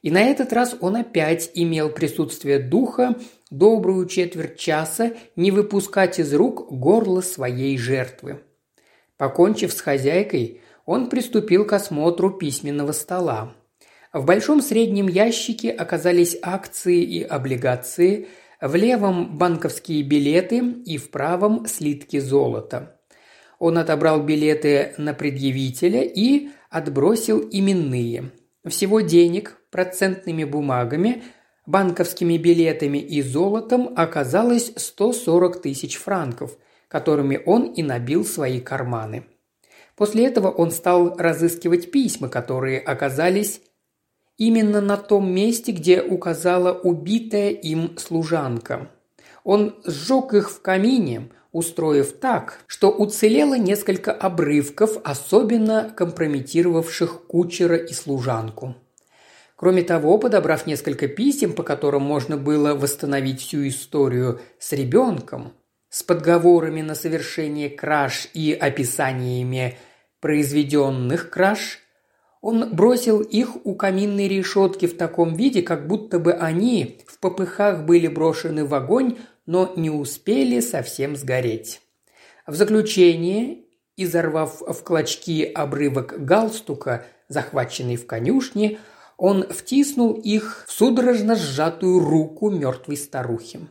и 0.03 0.11
на 0.11 0.21
этот 0.21 0.51
раз 0.51 0.75
он 0.81 0.97
опять 0.97 1.49
имел 1.55 1.89
присутствие 1.89 2.59
духа 2.59 3.15
добрую 3.49 4.05
четверть 4.05 4.57
часа 4.57 5.13
не 5.37 5.49
выпускать 5.49 6.19
из 6.19 6.33
рук 6.33 6.67
горло 6.69 7.21
своей 7.21 7.77
жертвы. 7.77 8.41
Покончив 9.17 9.71
с 9.71 9.79
хозяйкой, 9.79 10.61
он 10.85 11.09
приступил 11.09 11.65
к 11.65 11.71
осмотру 11.71 12.31
письменного 12.31 12.91
стола. 12.91 13.53
В 14.11 14.25
большом 14.25 14.61
среднем 14.61 15.07
ящике 15.07 15.71
оказались 15.71 16.37
акции 16.41 17.01
и 17.01 17.23
облигации, 17.23 18.27
в 18.63 18.75
левом– 18.75 19.37
банковские 19.37 20.03
билеты 20.03 20.59
и 20.85 20.97
в 20.97 21.11
правом– 21.11 21.65
слитки 21.67 22.19
золота. 22.19 22.97
Он 23.59 23.77
отобрал 23.77 24.23
билеты 24.23 24.93
на 24.97 25.13
предъявителя 25.13 26.01
и 26.01 26.49
отбросил 26.69 27.45
именные. 27.51 28.31
Всего 28.65 29.01
денег 29.01 29.57
процентными 29.69 30.45
бумагами, 30.45 31.23
банковскими 31.65 32.37
билетами 32.37 32.99
и 32.99 33.21
золотом 33.21 33.93
оказалось 33.97 34.71
140 34.77 35.61
тысяч 35.61 35.97
франков, 35.97 36.57
которыми 36.87 37.41
он 37.45 37.73
и 37.73 37.83
набил 37.83 38.23
свои 38.23 38.61
карманы. 38.61 39.25
После 39.97 40.25
этого 40.25 40.49
он 40.49 40.71
стал 40.71 41.17
разыскивать 41.17 41.91
письма, 41.91 42.29
которые 42.29 42.79
оказались 42.79 43.59
именно 44.37 44.81
на 44.81 44.97
том 44.97 45.31
месте, 45.31 45.71
где 45.71 46.01
указала 46.01 46.71
убитая 46.73 47.49
им 47.49 47.97
служанка. 47.97 48.89
Он 49.43 49.75
сжег 49.85 50.33
их 50.33 50.51
в 50.51 50.61
камине, 50.61 51.29
устроив 51.51 52.13
так, 52.13 52.59
что 52.67 52.89
уцелело 52.89 53.57
несколько 53.57 54.11
обрывков, 54.11 54.97
особенно 55.03 55.93
компрометировавших 55.95 57.27
кучера 57.27 57.75
и 57.75 57.93
служанку. 57.93 58.75
Кроме 59.55 59.83
того, 59.83 60.17
подобрав 60.17 60.65
несколько 60.65 61.07
писем, 61.07 61.53
по 61.53 61.63
которым 61.63 62.01
можно 62.01 62.37
было 62.37 62.73
восстановить 62.73 63.41
всю 63.41 63.67
историю 63.67 64.41
с 64.59 64.73
ребенком, 64.73 65.53
с 65.89 66.01
подговорами 66.01 66.81
на 66.81 66.95
совершение 66.95 67.69
краж 67.69 68.27
и 68.33 68.51
описаниями 68.51 69.77
произведенных 70.19 71.29
краж, 71.29 71.82
он 72.43 72.75
бросил 72.75 73.21
их 73.21 73.65
у 73.65 73.73
каминной 73.73 74.27
решетки 74.27 74.85
в 74.85 74.97
таком 74.97 75.33
виде, 75.33 75.61
как 75.61 75.87
будто 75.87 76.19
бы 76.19 76.33
они 76.33 76.99
в 77.07 77.17
попыхах 77.19 77.85
были 77.85 78.09
брошены 78.09 78.65
в 78.65 78.73
огонь, 78.73 79.17
но 79.45 79.71
не 79.77 79.89
успели 79.89 80.59
совсем 80.59 81.15
сгореть. 81.15 81.79
В 82.45 82.55
заключение, 82.55 83.63
изорвав 83.95 84.59
в 84.59 84.83
клочки 84.83 85.45
обрывок 85.45 86.15
галстука, 86.25 87.05
захваченный 87.29 87.95
в 87.95 88.05
конюшне, 88.05 88.77
он 89.15 89.47
втиснул 89.47 90.11
их 90.11 90.65
в 90.67 90.71
судорожно 90.73 91.37
сжатую 91.37 91.99
руку 91.99 92.49
мертвой 92.49 92.97
старухи. 92.97 93.61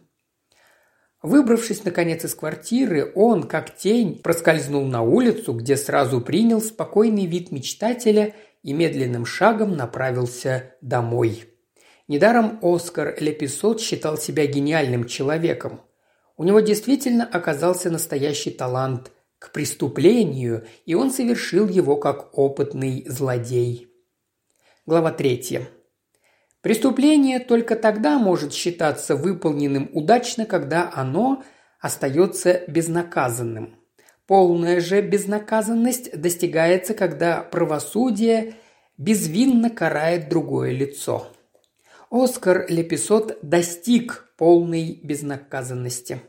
Выбравшись, 1.20 1.84
наконец, 1.84 2.24
из 2.24 2.34
квартиры, 2.34 3.12
он, 3.14 3.42
как 3.42 3.76
тень, 3.76 4.18
проскользнул 4.22 4.86
на 4.86 5.02
улицу, 5.02 5.52
где 5.52 5.76
сразу 5.76 6.22
принял 6.22 6.62
спокойный 6.62 7.26
вид 7.26 7.52
мечтателя 7.52 8.34
и 8.62 8.72
медленным 8.72 9.26
шагом 9.26 9.76
направился 9.76 10.74
домой. 10.80 11.44
Недаром 12.08 12.58
Оскар 12.62 13.16
Леписот 13.18 13.80
считал 13.80 14.16
себя 14.18 14.46
гениальным 14.46 15.06
человеком. 15.06 15.80
У 16.36 16.44
него 16.44 16.60
действительно 16.60 17.24
оказался 17.24 17.90
настоящий 17.90 18.50
талант 18.50 19.12
к 19.38 19.52
преступлению, 19.52 20.66
и 20.86 20.94
он 20.94 21.10
совершил 21.10 21.68
его 21.68 21.96
как 21.96 22.36
опытный 22.38 23.04
злодей. 23.08 23.88
Глава 24.86 25.12
3. 25.12 25.60
Преступление 26.60 27.40
только 27.40 27.74
тогда 27.74 28.18
может 28.18 28.52
считаться 28.52 29.16
выполненным 29.16 29.90
удачно, 29.92 30.46
когда 30.46 30.90
оно 30.94 31.42
остается 31.80 32.62
безнаказанным. 32.68 33.81
Полная 34.32 34.80
же 34.80 35.02
безнаказанность 35.02 36.18
достигается, 36.18 36.94
когда 36.94 37.42
правосудие 37.42 38.54
безвинно 38.96 39.68
карает 39.68 40.30
другое 40.30 40.70
лицо. 40.70 41.28
Оскар 42.10 42.64
Леписот 42.70 43.36
достиг 43.42 44.32
полной 44.38 44.98
безнаказанности. 45.02 46.22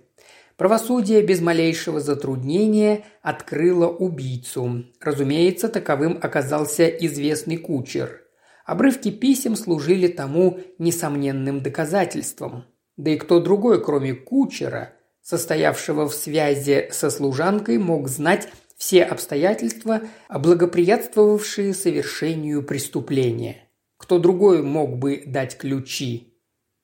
Правосудие 0.57 1.21
без 1.21 1.39
малейшего 1.39 2.01
затруднения 2.01 3.05
открыло 3.21 3.87
убийцу. 3.87 4.83
Разумеется, 4.99 5.69
таковым 5.69 6.19
оказался 6.21 6.85
известный 6.89 7.55
кучер– 7.55 8.19
Обрывки 8.65 9.11
писем 9.11 9.55
служили 9.55 10.07
тому 10.07 10.59
несомненным 10.77 11.61
доказательством. 11.61 12.65
Да 12.97 13.11
и 13.11 13.17
кто 13.17 13.39
другой, 13.39 13.83
кроме 13.83 14.13
кучера, 14.13 14.93
состоявшего 15.23 16.07
в 16.07 16.13
связи 16.13 16.89
со 16.91 17.09
служанкой, 17.09 17.79
мог 17.79 18.07
знать 18.09 18.49
все 18.77 19.03
обстоятельства, 19.03 20.01
благоприятствовавшие 20.29 21.73
совершению 21.73 22.63
преступления? 22.63 23.69
Кто 23.97 24.19
другой 24.19 24.61
мог 24.61 24.97
бы 24.97 25.23
дать 25.25 25.57
ключи? 25.57 26.33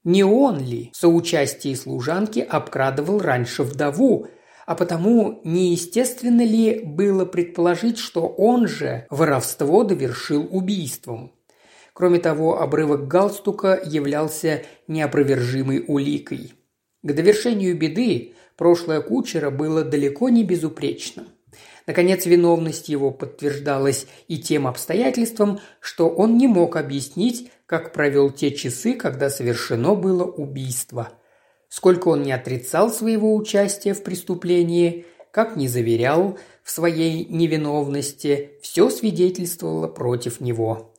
Не 0.03 0.23
он 0.23 0.59
ли 0.59 0.91
в 0.93 0.97
соучастии 0.97 1.73
служанки 1.73 2.39
обкрадывал 2.39 3.19
раньше 3.19 3.63
вдову, 3.63 4.27
а 4.65 4.75
потому 4.75 5.41
неестественно 5.43 6.43
ли 6.45 6.81
было 6.83 7.25
предположить, 7.25 7.97
что 7.97 8.27
он 8.27 8.67
же 8.67 9.07
воровство 9.09 9.83
довершил 9.83 10.47
убийством. 10.49 11.33
Кроме 11.93 12.19
того, 12.19 12.61
обрывок 12.61 13.07
галстука 13.07 13.81
являлся 13.83 14.61
неопровержимой 14.87 15.83
уликой. 15.85 16.53
К 17.01 17.13
довершению 17.13 17.77
беды 17.77 18.33
прошлое 18.57 19.01
кучера 19.01 19.49
было 19.49 19.83
далеко 19.83 20.29
не 20.29 20.43
безупречно. 20.43 21.25
Наконец, 21.87 22.25
виновность 22.25 22.89
его 22.89 23.09
подтверждалась 23.09 24.05
и 24.27 24.37
тем 24.37 24.67
обстоятельством, 24.67 25.59
что 25.79 26.09
он 26.09 26.37
не 26.37 26.47
мог 26.47 26.75
объяснить, 26.75 27.51
как 27.65 27.93
провел 27.93 28.29
те 28.29 28.51
часы, 28.51 28.93
когда 28.93 29.29
совершено 29.29 29.95
было 29.95 30.23
убийство. 30.23 31.09
Сколько 31.69 32.09
он 32.09 32.23
не 32.23 32.31
отрицал 32.31 32.91
своего 32.91 33.33
участия 33.35 33.93
в 33.93 34.03
преступлении, 34.03 35.05
как 35.31 35.55
не 35.55 35.67
заверял 35.67 36.37
в 36.63 36.71
своей 36.71 37.25
невиновности, 37.25 38.51
все 38.61 38.89
свидетельствовало 38.89 39.87
против 39.87 40.41
него. 40.41 40.93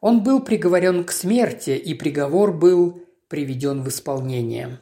Он 0.00 0.22
был 0.22 0.40
приговорен 0.40 1.04
к 1.04 1.12
смерти, 1.12 1.70
и 1.70 1.94
приговор 1.94 2.52
был 2.52 3.02
приведен 3.28 3.82
в 3.82 3.88
исполнение. 3.88 4.80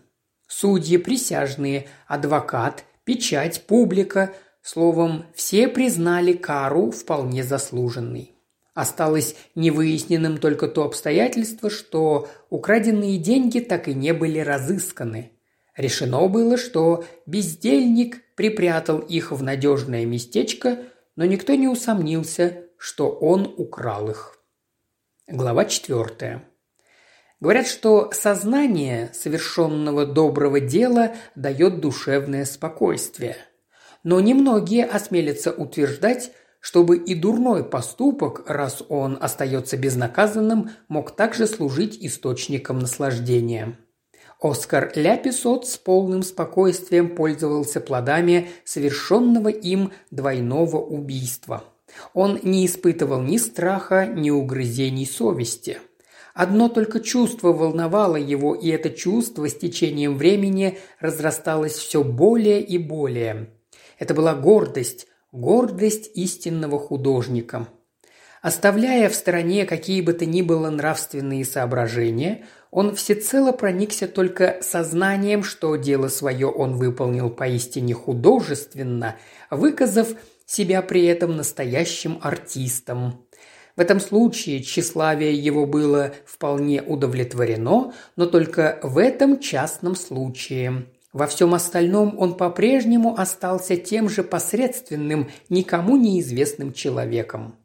Судьи 0.53 0.99
присяжные, 0.99 1.89
адвокат, 2.07 2.85
печать, 3.05 3.67
публика– 3.67 4.33
Словом, 4.63 5.27
все 5.35 5.67
признали 5.67 6.35
кару 6.35 6.93
вполне 6.93 7.43
заслуженной. 7.43 8.33
Осталось 8.75 9.35
невыясненным 9.57 10.39
только 10.39 10.69
то 10.69 10.85
обстоятельство, 10.85 11.69
что 11.69 12.29
украденные 12.49 13.19
деньги 13.19 13.59
так 13.59 13.89
и 13.89 13.95
не 13.95 14.15
были 14.15 14.39
разысканы. 14.39 15.33
Решено 15.77 16.29
было, 16.29 16.57
что 16.57 17.05
бездельник 17.27 18.23
припрятал 18.37 19.01
их 19.01 19.33
в 19.33 19.43
надежное 19.43 20.07
местечко, 20.07 20.79
но 21.17 21.25
никто 21.25 21.55
не 21.55 21.67
усомнился, 21.67 22.65
что 22.79 23.11
он 23.11 23.53
украл 23.57 24.11
их. 24.11 24.39
Глава 25.27 25.65
четвертая. 25.65 26.49
Говорят, 27.43 27.67
что 27.67 28.11
сознание 28.13 29.11
совершенного 29.13 30.07
доброго 30.07 30.61
дела 30.61 31.15
дает 31.35 31.81
душевное 31.81 32.47
спокойствие– 32.47 33.37
но 34.05 34.21
немногие 34.21 34.85
осмелятся 34.85 35.53
утверждать, 35.53 36.33
чтобы 36.61 36.97
и 36.97 37.15
дурной 37.15 37.65
поступок, 37.65 38.45
раз 38.47 38.83
он 38.89 39.19
остается 39.21 39.77
безнаказанным, 39.77 40.71
мог 40.89 41.15
также 41.17 41.47
служить 41.47 41.99
источником 42.01 42.79
наслаждения. 42.79 43.79
Оскар 44.41 44.93
Ляписот 44.97 45.69
с 45.69 45.77
полным 45.77 46.23
спокойствием 46.23 47.15
пользовался 47.15 47.81
плодами 47.81 48.51
совершенного 48.65 49.49
им 49.49 49.93
двойного 50.11 50.79
убийства. 50.79 51.65
Он 52.13 52.41
не 52.43 52.67
испытывал 52.67 53.21
ни 53.23 53.37
страха, 53.37 54.07
ни 54.07 54.31
угрызений 54.31 55.07
совести. 55.07 55.79
Одно 56.35 56.69
только 56.69 57.01
чувство 57.01 57.53
волновало 57.53 58.17
его, 58.17 58.55
и 58.55 58.69
это 58.69 58.91
чувство 58.91 59.49
с 59.49 59.57
течением 59.57 60.17
времени 60.17 60.79
разрасталось 61.01 61.75
все 61.75 62.03
более 62.03 62.63
и 62.63 62.79
более– 62.79 63.49
это 64.03 64.15
была 64.15 64.35
гордость, 64.35 65.07
гордость 65.31 66.11
истинного 66.17 66.81
художника. 66.81 67.69
Оставляя 68.41 69.09
в 69.09 69.15
стороне 69.15 69.65
какие 69.65 70.01
бы 70.01 70.13
то 70.13 70.27
ни 70.27 70.43
было 70.43 70.71
нравственные 70.71 71.45
соображения, 71.45 72.45
он 72.73 72.97
всецело 72.97 73.53
проникся 73.53 74.09
только 74.09 74.59
сознанием, 74.61 75.45
что 75.45 75.77
дело 75.77 76.09
свое 76.09 76.49
он 76.49 76.75
выполнил 76.79 77.31
поистине 77.31 77.95
художественно, 77.95 79.15
выказав 79.51 80.09
себя 80.47 80.83
при 80.83 81.05
этом 81.05 81.37
настоящим 81.37 82.19
артистом. 82.21 83.25
В 83.77 83.81
этом 83.81 84.01
случае 84.01 84.63
тщеславие 84.63 85.33
его 85.35 85.67
было 85.67 86.13
вполне 86.27 86.83
удовлетворено, 86.83 87.95
но 88.17 88.27
только 88.27 88.79
в 88.83 88.99
этом 88.99 89.39
частном 89.39 89.95
случае. 89.95 90.87
Во 91.13 91.27
всем 91.27 91.55
остальном 91.55 92.19
он 92.19 92.37
по-прежнему 92.37 93.19
остался 93.19 93.77
тем 93.77 94.09
же 94.09 94.23
посредственным, 94.23 95.31
никому 95.49 95.97
неизвестным 95.97 96.73
человеком. 96.73 97.57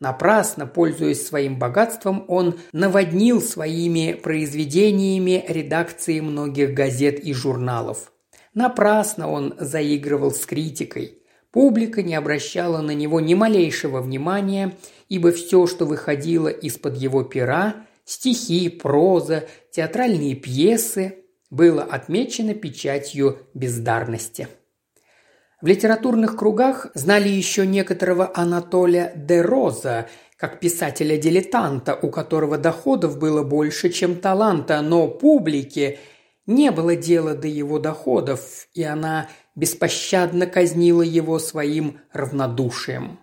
Напрасно, 0.00 0.66
пользуясь 0.66 1.26
своим 1.26 1.58
богатством, 1.58 2.24
он 2.28 2.58
наводнил 2.72 3.40
своими 3.40 4.12
произведениями 4.12 5.44
редакции 5.48 6.20
многих 6.20 6.74
газет 6.74 7.20
и 7.20 7.32
журналов. 7.32 8.12
Напрасно 8.54 9.30
он 9.30 9.54
заигрывал 9.58 10.30
с 10.30 10.44
критикой. 10.44 11.23
Публика 11.54 12.02
не 12.02 12.16
обращала 12.16 12.82
на 12.82 12.90
него 12.90 13.20
ни 13.20 13.34
малейшего 13.34 14.00
внимания, 14.00 14.76
ибо 15.08 15.30
все, 15.30 15.68
что 15.68 15.86
выходило 15.86 16.48
из-под 16.48 16.96
его 16.96 17.22
пера– 17.22 17.86
стихи, 18.04 18.68
проза, 18.68 19.44
театральные 19.70 20.34
пьесы 20.34 21.18
было 21.50 21.84
отмечено 21.84 22.54
печатью 22.54 23.38
бездарности. 23.54 24.48
В 25.62 25.68
литературных 25.68 26.36
кругах 26.36 26.88
знали 26.94 27.28
еще 27.28 27.64
некоторого 27.64 28.32
Анатолия 28.34 29.12
де 29.14 29.40
Роза, 29.40 30.08
как 30.36 30.58
писателя-дилетанта, 30.58 31.94
у 31.94 32.10
которого 32.10 32.58
доходов 32.58 33.20
было 33.20 33.44
больше, 33.44 33.90
чем 33.90 34.16
таланта, 34.16 34.82
но 34.82 35.06
публике 35.06 36.00
не 36.46 36.72
было 36.72 36.96
дела 36.96 37.34
до 37.36 37.46
его 37.46 37.78
доходов, 37.78 38.66
и 38.74 38.82
она 38.82 39.28
беспощадно 39.54 40.46
казнила 40.46 41.02
его 41.02 41.38
своим 41.38 42.00
равнодушием. 42.12 43.18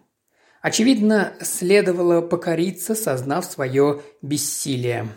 Очевидно, 0.62 1.34
следовало 1.42 2.22
покориться, 2.22 2.96
сознав 2.96 3.46
свое 3.46 4.02
бессилие. 4.22 5.08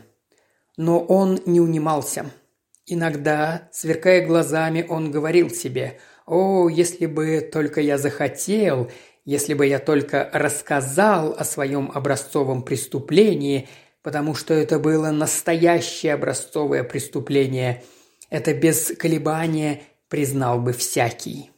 Но 0.76 1.00
он 1.00 1.40
не 1.46 1.60
унимался– 1.60 2.30
Иногда, 2.86 3.68
сверкая 3.72 4.26
глазами, 4.26 4.84
он 4.86 5.10
говорил 5.10 5.48
себе 5.48 5.98
«О, 6.26 6.68
если 6.68 7.06
бы 7.06 7.40
только 7.40 7.80
я 7.80 7.96
захотел, 7.96 8.90
если 9.24 9.54
бы 9.54 9.66
я 9.66 9.78
только 9.78 10.28
рассказал 10.34 11.32
о 11.32 11.44
своем 11.44 11.90
образцовом 11.94 12.62
преступлении, 12.62 13.68
потому 14.02 14.34
что 14.34 14.52
это 14.52 14.78
было 14.78 15.10
настоящее 15.12 16.12
образцовое 16.12 16.84
преступление, 16.84 17.82
это 18.28 18.52
без 18.52 18.92
колебания 18.98 19.80
признал 20.08 20.60
бы 20.60 20.72
всякий». 20.72 21.50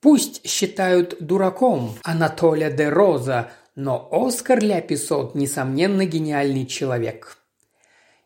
Пусть 0.00 0.46
считают 0.46 1.16
дураком 1.20 1.96
Анатолия 2.04 2.70
де 2.70 2.88
Роза, 2.88 3.50
но 3.74 4.08
Оскар 4.12 4.62
Ляписот, 4.62 5.34
несомненно, 5.34 6.04
гениальный 6.04 6.66
человек. 6.66 7.38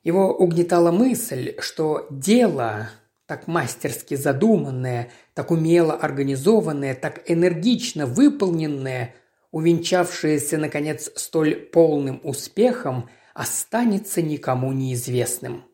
Его 0.03 0.35
угнетала 0.35 0.91
мысль, 0.91 1.55
что 1.59 2.07
дело, 2.11 2.91
так 3.27 3.47
мастерски 3.47 4.15
задуманное, 4.15 5.11
так 5.35 5.51
умело 5.51 5.95
организованное, 5.95 6.95
так 6.95 7.23
энергично 7.31 8.07
выполненное, 8.07 9.15
увенчавшееся, 9.51 10.59
наконец, 10.59 11.11
столь 11.17 11.57
полным 11.57 12.21
успехом, 12.25 13.09
останется 13.33 14.21
никому 14.21 14.73
неизвестным. 14.73 15.65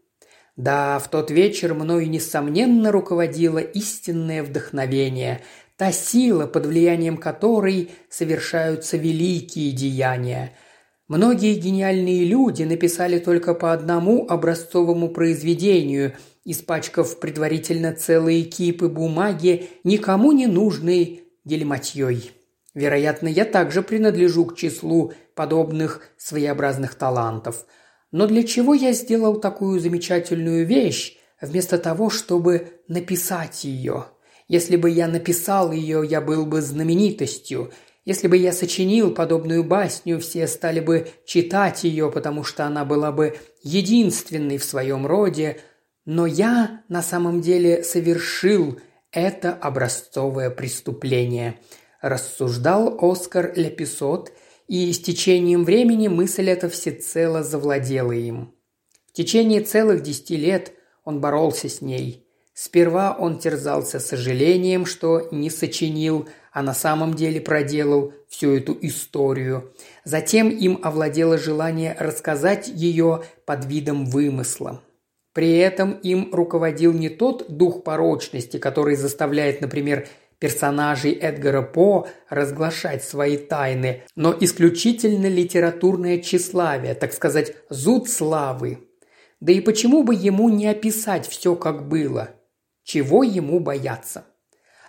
Да, 0.57 0.99
в 0.99 1.09
тот 1.09 1.31
вечер 1.31 1.75
мною, 1.75 2.09
несомненно, 2.09 2.90
руководило 2.90 3.59
истинное 3.59 4.42
вдохновение, 4.42 5.42
та 5.77 5.92
сила, 5.92 6.47
под 6.47 6.66
влиянием 6.66 7.19
которой 7.19 7.90
совершаются 8.09 8.97
великие 8.97 9.73
деяния– 9.73 10.53
Многие 11.09 11.55
гениальные 11.55 12.25
люди 12.25 12.64
написали 12.64 13.21
только 13.21 13.55
по 13.55 13.73
одному 13.73 14.27
образцовому 14.29 15.09
произведению, 15.09 16.14
испачкав 16.45 17.21
предварительно 17.21 17.92
целые 17.92 18.42
кипы 18.42 18.88
бумаги, 18.88 19.69
никому 19.85 20.33
не 20.33 20.49
нужной 20.49 21.23
гельматьей. 21.45 22.33
Вероятно, 22.75 23.29
я 23.29 23.45
также 23.45 23.83
принадлежу 23.83 24.47
к 24.47 24.57
числу 24.57 25.12
подобных 25.37 26.03
своеобразных 26.16 26.97
талантов. 26.97 27.66
Но 28.17 28.27
для 28.27 28.45
чего 28.45 28.73
я 28.73 28.95
сделал 28.95 29.39
такую 29.41 29.79
замечательную 29.79 30.65
вещь, 30.65 31.19
вместо 31.39 31.77
того, 31.77 32.09
чтобы 32.09 32.81
написать 32.89 33.65
ее? 33.65 34.07
Если 34.49 34.77
бы 34.77 34.89
я 34.89 35.07
написал 35.07 35.71
ее, 35.71 36.03
я 36.03 36.23
был 36.23 36.47
бы 36.47 36.63
знаменитостью– 36.63 37.73
если 38.07 38.29
бы 38.29 38.37
я 38.37 38.53
сочинил 38.53 39.13
подобную 39.13 39.65
басню, 39.65 40.21
все 40.21 40.47
стали 40.47 40.79
бы 40.79 41.09
читать 41.25 41.83
ее, 41.83 42.13
потому 42.13 42.45
что 42.45 42.65
она 42.65 42.85
была 42.85 43.11
бы 43.11 43.37
единственной 43.65 44.59
в 44.59 44.65
своем 44.65 45.09
роде, 45.09 45.59
но 46.05 46.25
я 46.25 46.85
на 46.89 47.03
самом 47.03 47.41
деле 47.41 47.83
совершил 47.83 48.79
это 49.11 49.53
образцовое 49.53 50.51
преступление, 50.51 51.59
рассуждал 52.01 52.97
Оскар 53.01 53.53
Леписот, 53.57 54.31
и 54.69 54.93
с 54.93 55.01
течением 55.01 55.65
времени 55.65 56.09
мысль 56.09 56.49
эта 56.49 56.69
всецело 56.69 57.43
завладела 57.43 58.13
им. 58.13 58.55
В 59.09 59.13
течение 59.13 59.61
целых 59.61 60.03
десяти 60.03 60.37
лет 60.37 60.73
он 61.05 61.21
боролся 61.21 61.69
с 61.69 61.81
ней. 61.81 62.27
Сперва 62.53 63.15
он 63.19 63.39
терзался 63.39 64.01
сожалением, 64.01 64.87
что 64.87 65.29
не 65.31 65.51
сочинил, 65.51 66.27
а 66.53 66.63
на 66.63 66.73
самом 66.73 67.15
деле 67.15 67.41
проделал 67.41 68.15
всю 68.29 68.57
эту 68.57 68.77
историю. 68.81 69.75
Затем 70.05 70.49
им 70.49 70.81
овладело 70.83 71.37
желание 71.37 71.95
рассказать 71.99 72.69
ее 72.69 73.25
под 73.45 73.67
видом 73.67 74.07
вымысла. 74.07 74.83
При 75.35 75.59
этом 75.59 75.93
им 75.99 76.31
руководил 76.33 76.95
не 76.95 77.11
тот 77.11 77.45
дух 77.49 77.85
порочности, 77.85 78.57
который 78.57 78.97
заставляет, 78.97 79.61
например, 79.61 80.09
персонажей 80.38 81.12
Эдгара 81.12 81.62
По 81.62 82.09
разглашать 82.29 83.03
свои 83.05 83.37
тайны, 83.37 84.05
но 84.14 84.37
исключительно 84.38 85.27
литературное 85.27 86.20
тщеславие, 86.20 86.94
так 86.94 87.12
сказать, 87.12 87.55
зуд 87.70 88.09
славы. 88.09 88.79
Да 89.40 89.53
и 89.53 89.61
почему 89.61 90.03
бы 90.03 90.14
ему 90.14 90.49
не 90.49 90.66
описать 90.66 91.27
все, 91.27 91.55
как 91.57 91.88
было? 91.88 92.31
Чего 92.83 93.22
ему 93.22 93.61
бояться? 93.61 94.27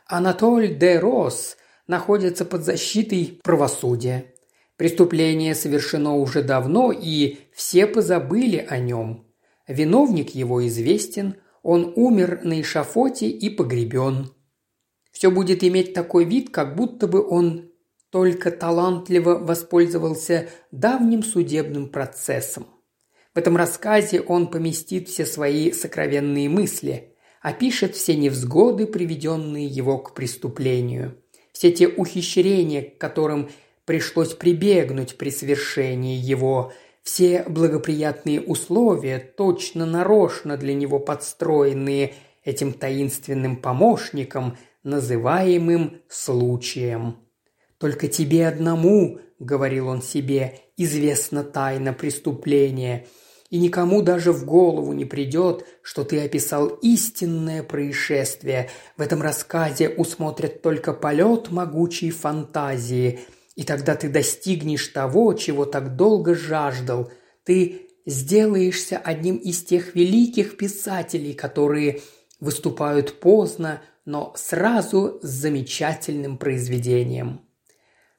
Анатоль 0.06 0.78
де 0.78 1.00
Рос 1.00 1.58
находится 1.88 2.46
под 2.46 2.64
защитой 2.64 3.40
правосудия. 3.44 4.34
Преступление 4.78 5.56
совершено 5.56 6.16
уже 6.16 6.44
давно, 6.44 6.92
и 6.92 7.38
все 7.54 7.88
позабыли 7.88 8.66
о 8.70 8.78
нем. 8.78 9.26
Виновник 9.68 10.30
его 10.36 10.66
известен, 10.68 11.36
он 11.64 11.92
умер 11.96 12.42
на 12.44 12.62
эшафоте 12.62 13.28
и 13.28 13.50
погребен. 13.50 14.32
Все 15.18 15.32
будет 15.32 15.64
иметь 15.64 15.96
такой 15.96 16.26
вид, 16.26 16.52
как 16.52 16.76
будто 16.76 17.08
бы 17.08 17.28
он 17.28 17.72
только 18.12 18.52
талантливо 18.52 19.40
воспользовался 19.40 20.48
давним 20.70 21.24
судебным 21.24 21.90
процессом. 21.90 22.68
В 23.34 23.40
этом 23.40 23.58
рассказе 23.58 24.22
он 24.22 24.46
поместит 24.46 25.10
все 25.10 25.26
свои 25.26 25.72
сокровенные 25.72 26.50
мысли, 26.50 27.16
опишет 27.42 27.96
все 27.96 28.16
невзгоды, 28.16 28.86
приведенные 28.86 29.66
его 29.66 29.98
к 29.98 30.14
преступлению, 30.14 31.20
все 31.52 31.72
те 31.72 31.88
ухищрения, 31.88 32.84
к 32.84 33.00
которым 33.00 33.50
пришлось 33.86 34.36
прибегнуть 34.36 35.18
при 35.18 35.32
совершении 35.32 36.16
его– 36.16 36.74
все 37.02 37.44
благоприятные 37.48 38.42
условия, 38.42 39.18
точно 39.18 39.86
нарочно 39.86 40.58
для 40.58 40.74
него 40.74 41.00
подстроенные 41.00 42.14
этим 42.44 42.74
таинственным 42.74 43.56
помощником, 43.56 44.58
называемым 44.88 46.02
случаем. 46.10 47.18
«Только 47.78 48.08
тебе 48.08 48.48
одному,— 48.48 49.20
говорил 49.40 49.88
он 49.88 50.02
себе,— 50.02 50.60
известна 50.78 51.44
тайна 51.44 51.94
преступления, 51.94 53.06
и 53.52 53.60
никому 53.60 54.02
даже 54.02 54.32
в 54.32 54.46
голову 54.46 54.94
не 54.94 55.06
придет, 55.06 55.66
что 55.84 56.04
ты 56.04 56.20
описал 56.22 56.68
истинное 56.82 57.62
происшествие. 57.62 58.70
В 58.98 59.02
этом 59.02 59.22
рассказе 59.22 59.90
усмотрят 59.90 60.62
только 60.62 60.94
полет 60.94 61.52
могучей 61.52 62.10
фантазии— 62.10 63.20
и 63.58 63.64
тогда 63.64 63.96
ты 63.96 64.08
достигнешь 64.08 64.88
того, 64.90 65.34
чего 65.34 65.66
так 65.66 65.96
долго 65.96 66.36
жаждал. 66.36 67.12
Ты 67.44 67.88
сделаешься 68.06 68.98
одним 68.98 69.38
из 69.38 69.64
тех 69.64 69.96
великих 69.96 70.58
писателей, 70.58 71.34
которые 71.34 72.02
выступают 72.40 73.20
поздно, 73.20 73.82
но 74.08 74.32
сразу 74.38 75.20
с 75.22 75.28
замечательным 75.28 76.38
произведением. 76.38 77.42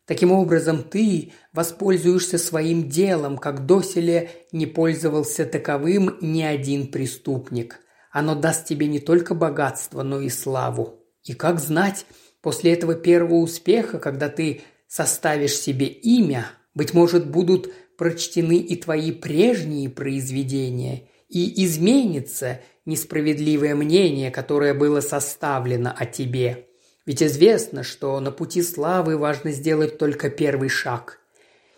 Таким 0.04 0.32
образом, 0.32 0.82
ты 0.82 1.32
воспользуешься 1.54 2.36
своим 2.36 2.90
делом, 2.90 3.38
как 3.38 3.64
доселе 3.64 4.30
не 4.52 4.66
пользовался 4.66 5.46
таковым 5.46 6.18
ни 6.20 6.42
один 6.42 6.88
преступник. 6.88 7.80
Оно 8.12 8.34
даст 8.34 8.66
тебе 8.66 8.86
не 8.86 9.00
только 9.00 9.34
богатство, 9.34 10.02
но 10.02 10.20
и 10.20 10.28
славу. 10.28 11.06
И 11.22 11.32
как 11.32 11.58
знать, 11.58 12.04
после 12.42 12.74
этого 12.74 12.94
первого 12.94 13.36
успеха, 13.36 13.98
когда 13.98 14.28
ты 14.28 14.60
составишь 14.88 15.56
себе 15.56 15.86
имя, 15.86 16.50
быть 16.74 16.92
может, 16.92 17.30
будут 17.30 17.72
прочтены 17.96 18.58
и 18.58 18.76
твои 18.76 19.10
прежние 19.10 19.88
произведения, 19.88 21.08
и 21.28 21.64
изменится 21.64 22.60
несправедливое 22.86 23.74
мнение, 23.74 24.30
которое 24.30 24.74
было 24.74 25.00
составлено 25.00 25.94
о 25.96 26.06
тебе. 26.06 26.66
Ведь 27.06 27.22
известно, 27.22 27.82
что 27.82 28.18
на 28.20 28.30
пути 28.30 28.62
славы 28.62 29.16
важно 29.16 29.52
сделать 29.52 29.98
только 29.98 30.30
первый 30.30 30.68
шаг. 30.68 31.20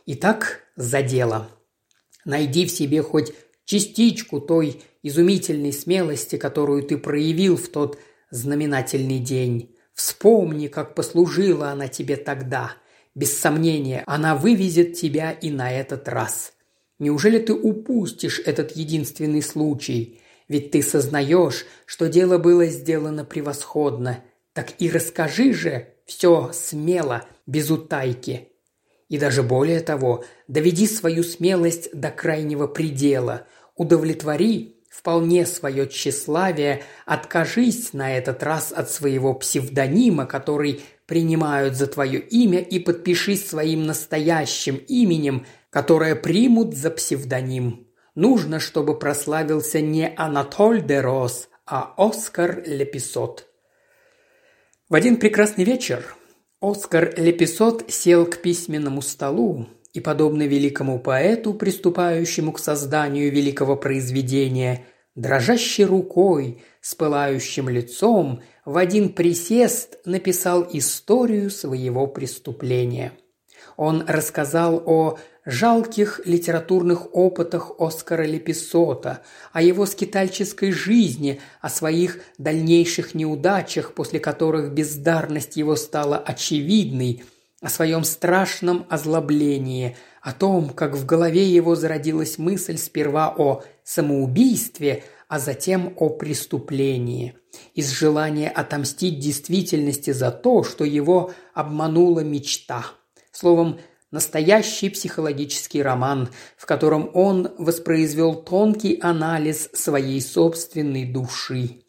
Итак, 0.06 0.60
за 0.76 1.02
дело. 1.02 1.48
Найди 2.24 2.66
в 2.66 2.70
себе 2.70 3.02
хоть 3.02 3.32
частичку 3.64 4.40
той 4.40 4.82
изумительной 5.02 5.72
смелости, 5.72 6.36
которую 6.36 6.82
ты 6.82 6.98
проявил 6.98 7.56
в 7.56 7.68
тот 7.68 7.98
знаменательный 8.30 9.18
день. 9.18 9.74
Вспомни, 9.94 10.68
как 10.68 10.94
послужила 10.94 11.70
она 11.70 11.88
тебе 11.88 12.16
тогда– 12.16 12.74
без 13.14 13.38
сомнения, 13.38 14.04
она 14.06 14.36
вывезет 14.36 14.94
тебя 14.94 15.32
и 15.32 15.50
на 15.50 15.72
этот 15.72 16.08
раз. 16.08 16.52
Неужели 17.00 17.38
ты 17.38 17.54
упустишь 17.54 18.40
этот 18.44 18.76
единственный 18.76 19.42
случай? 19.42 20.20
Ведь 20.48 20.70
ты 20.70 20.82
сознаешь, 20.82 21.64
что 21.86 22.08
дело 22.08 22.36
было 22.36 22.66
сделано 22.66 23.24
превосходно. 23.24 24.22
Так 24.52 24.74
и 24.78 24.90
расскажи 24.90 25.54
же 25.54 25.88
все 26.04 26.50
смело, 26.52 27.24
без 27.46 27.70
утайки. 27.70 28.48
И 29.08 29.16
даже 29.16 29.42
более 29.42 29.80
того, 29.80 30.24
доведи 30.46 30.86
свою 30.86 31.22
смелость 31.22 31.88
до 31.94 32.10
крайнего 32.10 32.66
предела. 32.66 33.46
Удовлетвори 33.76 34.76
вполне 34.90 35.46
свое 35.46 35.88
тщеславие, 35.88 36.82
откажись 37.06 37.94
на 37.94 38.14
этот 38.14 38.42
раз 38.42 38.72
от 38.72 38.90
своего 38.90 39.32
псевдонима, 39.34 40.26
который 40.26 40.82
принимают 41.06 41.76
за 41.76 41.86
твое 41.86 42.20
имя 42.20 42.60
и 42.60 42.78
подпишись 42.78 43.48
своим 43.48 43.86
настоящим 43.86 44.76
именем, 44.76 45.46
которое 45.70 46.16
примут 46.16 46.74
за 46.74 46.90
псевдоним. 46.90 47.86
Нужно, 48.14 48.58
чтобы 48.58 48.98
прославился 48.98 49.80
не 49.80 50.12
Анатоль 50.16 50.84
де 50.84 51.00
Рос, 51.00 51.48
а 51.64 51.94
Оскар 51.96 52.62
Леписот. 52.66 53.46
В 54.88 54.94
один 54.94 55.16
прекрасный 55.16 55.64
вечер 55.64 56.16
Оскар 56.60 57.14
Леписот 57.16 57.84
сел 57.88 58.26
к 58.26 58.38
письменному 58.38 59.00
столу 59.00 59.68
и, 59.92 60.00
подобно 60.00 60.46
великому 60.46 60.98
поэту, 60.98 61.54
приступающему 61.54 62.52
к 62.52 62.58
созданию 62.58 63.30
великого 63.30 63.76
произведения, 63.76 64.84
дрожащей 65.14 65.84
рукой, 65.84 66.62
с 66.80 66.94
пылающим 66.94 67.68
лицом, 67.68 68.42
в 68.64 68.76
один 68.76 69.10
присест 69.10 69.98
написал 70.04 70.66
историю 70.72 71.50
своего 71.50 72.06
преступления. 72.06 73.12
Он 73.76 74.04
рассказал 74.06 74.82
о 74.84 75.18
жалких 75.44 76.20
литературных 76.24 77.14
опытах 77.14 77.72
Оскара 77.78 78.24
Леписота, 78.24 79.22
о 79.52 79.62
его 79.62 79.86
скитальческой 79.86 80.72
жизни, 80.72 81.40
о 81.60 81.68
своих 81.68 82.20
дальнейших 82.38 83.14
неудачах, 83.14 83.94
после 83.94 84.20
которых 84.20 84.72
бездарность 84.72 85.56
его 85.56 85.76
стала 85.76 86.18
очевидной, 86.18 87.24
о 87.60 87.68
своем 87.68 88.04
страшном 88.04 88.86
озлоблении, 88.88 89.96
о 90.22 90.32
том, 90.32 90.70
как 90.70 90.94
в 90.94 91.06
голове 91.06 91.48
его 91.48 91.74
зародилась 91.74 92.38
мысль 92.38 92.76
сперва 92.76 93.34
о 93.36 93.62
самоубийстве, 93.84 95.04
а 95.28 95.38
затем 95.38 95.94
о 95.96 96.08
преступлении, 96.10 97.34
из 97.74 97.90
желания 97.90 98.50
отомстить 98.50 99.18
действительности 99.18 100.10
за 100.10 100.30
то, 100.30 100.64
что 100.64 100.84
его 100.84 101.32
обманула 101.54 102.20
мечта. 102.20 102.86
Словом, 103.30 103.78
настоящий 104.10 104.90
психологический 104.90 105.82
роман, 105.82 106.30
в 106.56 106.66
котором 106.66 107.10
он 107.14 107.52
воспроизвел 107.58 108.34
тонкий 108.34 108.98
анализ 109.00 109.70
своей 109.72 110.20
собственной 110.20 111.04
души. 111.04 111.82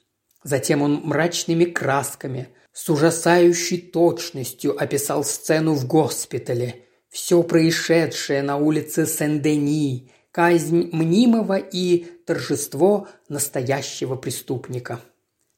Затем 0.44 0.82
он 0.82 1.02
мрачными 1.04 1.66
красками, 1.66 2.50
с 2.74 2.90
ужасающей 2.90 3.78
точностью 3.78 4.82
описал 4.82 5.24
сцену 5.24 5.74
в 5.74 5.86
госпитале, 5.88 6.86
все 7.10 7.44
происшедшее 7.44 8.42
на 8.42 8.56
улице 8.58 9.06
Сен-Дени, 9.06 10.10
казнь 10.32 10.90
мнимого 10.94 11.58
и 11.58 12.06
торжество 12.26 13.10
настоящего 13.28 14.16
преступника. 14.16 15.02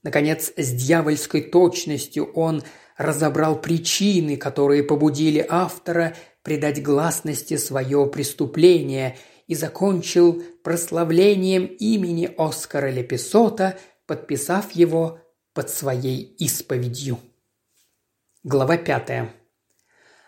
Наконец, 0.02 0.52
с 0.58 0.71
дьявольской 0.71 1.41
точностью 1.41 2.26
он 2.34 2.63
разобрал 2.97 3.62
причины, 3.62 4.36
которые 4.36 4.84
побудили 4.84 5.45
автора 5.47 6.15
придать 6.43 6.84
гласности 6.84 7.58
свое 7.58 8.06
преступление 8.08 9.17
и 9.47 9.56
закончил 9.56 10.43
прославлением 10.63 11.65
имени 11.65 12.29
Оскара 12.38 12.91
Лепесота, 12.91 13.77
подписав 14.06 14.73
его 14.73 15.19
под 15.53 15.69
своей 15.69 16.21
исповедью. 16.38 17.17
Глава 18.43 18.77
пятая. 18.77 19.34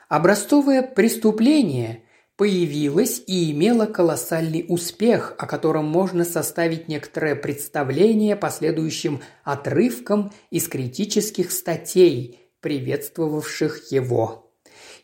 Образцовое 0.08 0.82
преступление 0.82 2.04
появилась 2.38 3.22
и 3.28 3.52
имела 3.52 3.86
колоссальный 3.86 4.66
успех, 4.68 5.36
о 5.38 5.48
котором 5.48 5.86
можно 5.86 6.26
составить 6.26 6.88
некоторое 6.88 7.36
представление 7.36 8.36
по 8.36 8.50
следующим 8.50 9.22
отрывкам 9.44 10.32
из 10.52 10.68
критических 10.68 11.52
статей, 11.52 12.40
приветствовавших 12.62 13.92
его. 13.92 14.45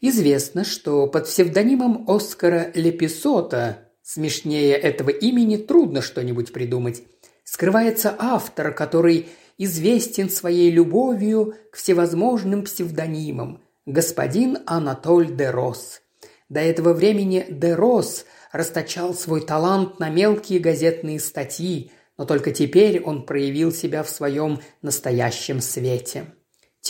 Известно, 0.02 0.64
что 0.64 1.08
под 1.08 1.26
псевдонимом 1.26 2.06
Оскара 2.08 2.72
Леписота, 2.74 3.90
смешнее 4.02 4.74
этого 4.74 5.10
имени 5.10 5.58
трудно 5.58 6.02
что-нибудь 6.02 6.54
придумать, 6.54 7.04
скрывается 7.44 8.16
автор, 8.18 8.74
который 8.74 9.28
известен 9.58 10.30
своей 10.30 10.72
любовью 10.72 11.56
к 11.72 11.78
всевозможным 11.78 12.64
псевдонимам– 12.64 13.62
господин 13.86 14.60
Анатоль 14.66 15.36
де 15.36 15.50
Рос. 15.50 16.02
До 16.50 16.60
этого 16.60 16.94
времени 16.94 17.46
де 17.50 17.74
Рос 17.76 18.26
расточал 18.52 19.14
свой 19.14 19.42
талант 19.42 20.00
на 20.00 20.10
мелкие 20.10 20.60
газетные 20.60 21.20
статьи, 21.20 21.92
но 22.18 22.26
только 22.26 22.52
теперь 22.52 23.02
он 23.02 23.26
проявил 23.26 23.72
себя 23.72 24.04
в 24.04 24.10
своем 24.10 24.60
настоящем 24.82 25.62
свете. 25.62 26.34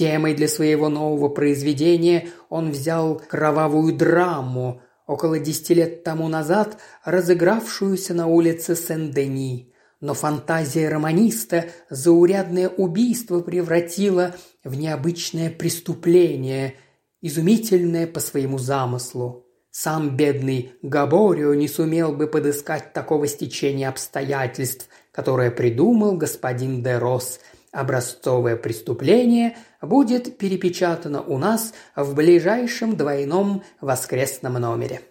Темой 0.01 0.33
для 0.33 0.47
своего 0.47 0.89
нового 0.89 1.29
произведения 1.29 2.29
он 2.49 2.71
взял 2.71 3.21
кровавую 3.29 3.93
драму, 3.95 4.81
около 5.05 5.37
десяти 5.37 5.75
лет 5.75 6.03
тому 6.03 6.27
назад 6.27 6.79
разыгравшуюся 7.05 8.15
на 8.15 8.25
улице 8.25 8.75
Сен-Дени. 8.75 9.71
Но 9.99 10.15
фантазия 10.15 10.89
романиста 10.89 11.65
заурядное 11.91 12.67
убийство 12.67 13.41
превратила 13.41 14.33
в 14.63 14.75
необычное 14.75 15.51
преступление, 15.51 16.77
изумительное 17.21 18.07
по 18.07 18.19
своему 18.19 18.57
замыслу. 18.57 19.45
Сам 19.69 20.17
бедный 20.17 20.73
Габорио 20.81 21.53
не 21.53 21.67
сумел 21.67 22.11
бы 22.11 22.25
подыскать 22.25 22.91
такого 22.93 23.27
стечения 23.27 23.87
обстоятельств, 23.87 24.87
которое 25.11 25.51
придумал 25.51 26.17
господин 26.17 26.81
де 26.81 26.97
Рос. 26.97 27.39
Образцовое 27.71 28.57
преступление 28.57 29.55
будет 29.81 30.37
перепечатано 30.37 31.21
у 31.21 31.37
нас 31.37 31.73
в 31.95 32.15
ближайшем 32.15 32.97
двойном 32.97 33.63
воскресном 33.79 34.53
номере. 34.55 35.01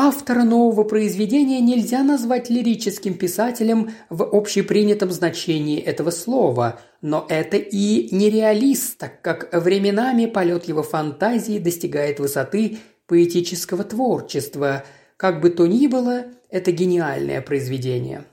Автора 0.00 0.44
нового 0.44 0.84
произведения 0.84 1.60
нельзя 1.60 2.02
назвать 2.02 2.50
лирическим 2.50 3.14
писателем 3.14 3.90
в 4.10 4.22
общепринятом 4.22 5.10
значении 5.10 5.80
этого 5.80 6.10
слова, 6.10 6.80
но 7.00 7.26
это 7.28 7.56
и 7.56 8.14
нереалист, 8.14 8.98
так 8.98 9.22
как 9.22 9.52
временами 9.52 10.26
полет 10.26 10.66
его 10.66 10.82
фантазии 10.84 11.58
достигает 11.58 12.20
высоты 12.20 12.78
поэтического 13.06 13.82
творчества. 13.82 14.84
Как 15.16 15.40
бы 15.40 15.50
то 15.50 15.66
ни 15.66 15.88
было, 15.88 16.26
это 16.48 16.70
гениальное 16.70 17.40
произведение. 17.40 18.24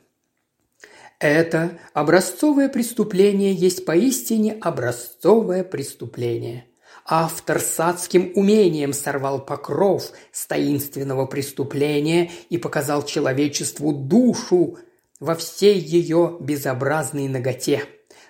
Это 1.20 1.78
образцовое 1.94 2.70
преступление 2.70 3.54
есть 3.54 3.86
поистине 3.86 4.58
образцовое 4.62 5.64
преступление– 5.64 6.66
Автор 7.08 7.60
с 7.60 7.80
адским 7.80 8.32
умением 8.34 8.92
сорвал 8.92 9.40
покров 9.40 10.10
с 10.32 10.48
таинственного 10.48 11.28
преступления 11.28 12.32
и 12.50 12.58
показал 12.58 13.04
человечеству 13.04 13.94
душу 13.94 14.80
во 15.20 15.36
всей 15.36 15.78
ее 15.78 16.38
безобразной 16.40 17.28
ноготе. 17.28 17.84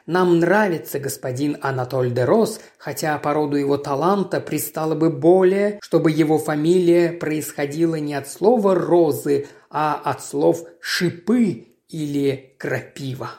Нам 0.05 0.41
нравится 0.41 0.99
господин 0.99 1.57
Анатоль 1.61 2.11
де 2.11 2.25
Рос, 2.25 2.59
хотя 2.77 3.17
по 3.17 3.33
роду 3.33 3.55
его 3.55 3.77
таланта 3.77 4.41
пристало 4.41 4.93
бы 4.93 5.09
более, 5.09 5.79
чтобы 5.81 6.11
его 6.11 6.37
фамилия 6.37 7.13
происходила 7.13 7.95
не 7.95 8.13
от 8.13 8.27
слова 8.27 8.75
«розы», 8.75 9.47
а 9.69 9.95
от 10.03 10.21
слов 10.21 10.63
«шипы» 10.81 11.74
или 11.89 12.55
«крапива». 12.57 13.31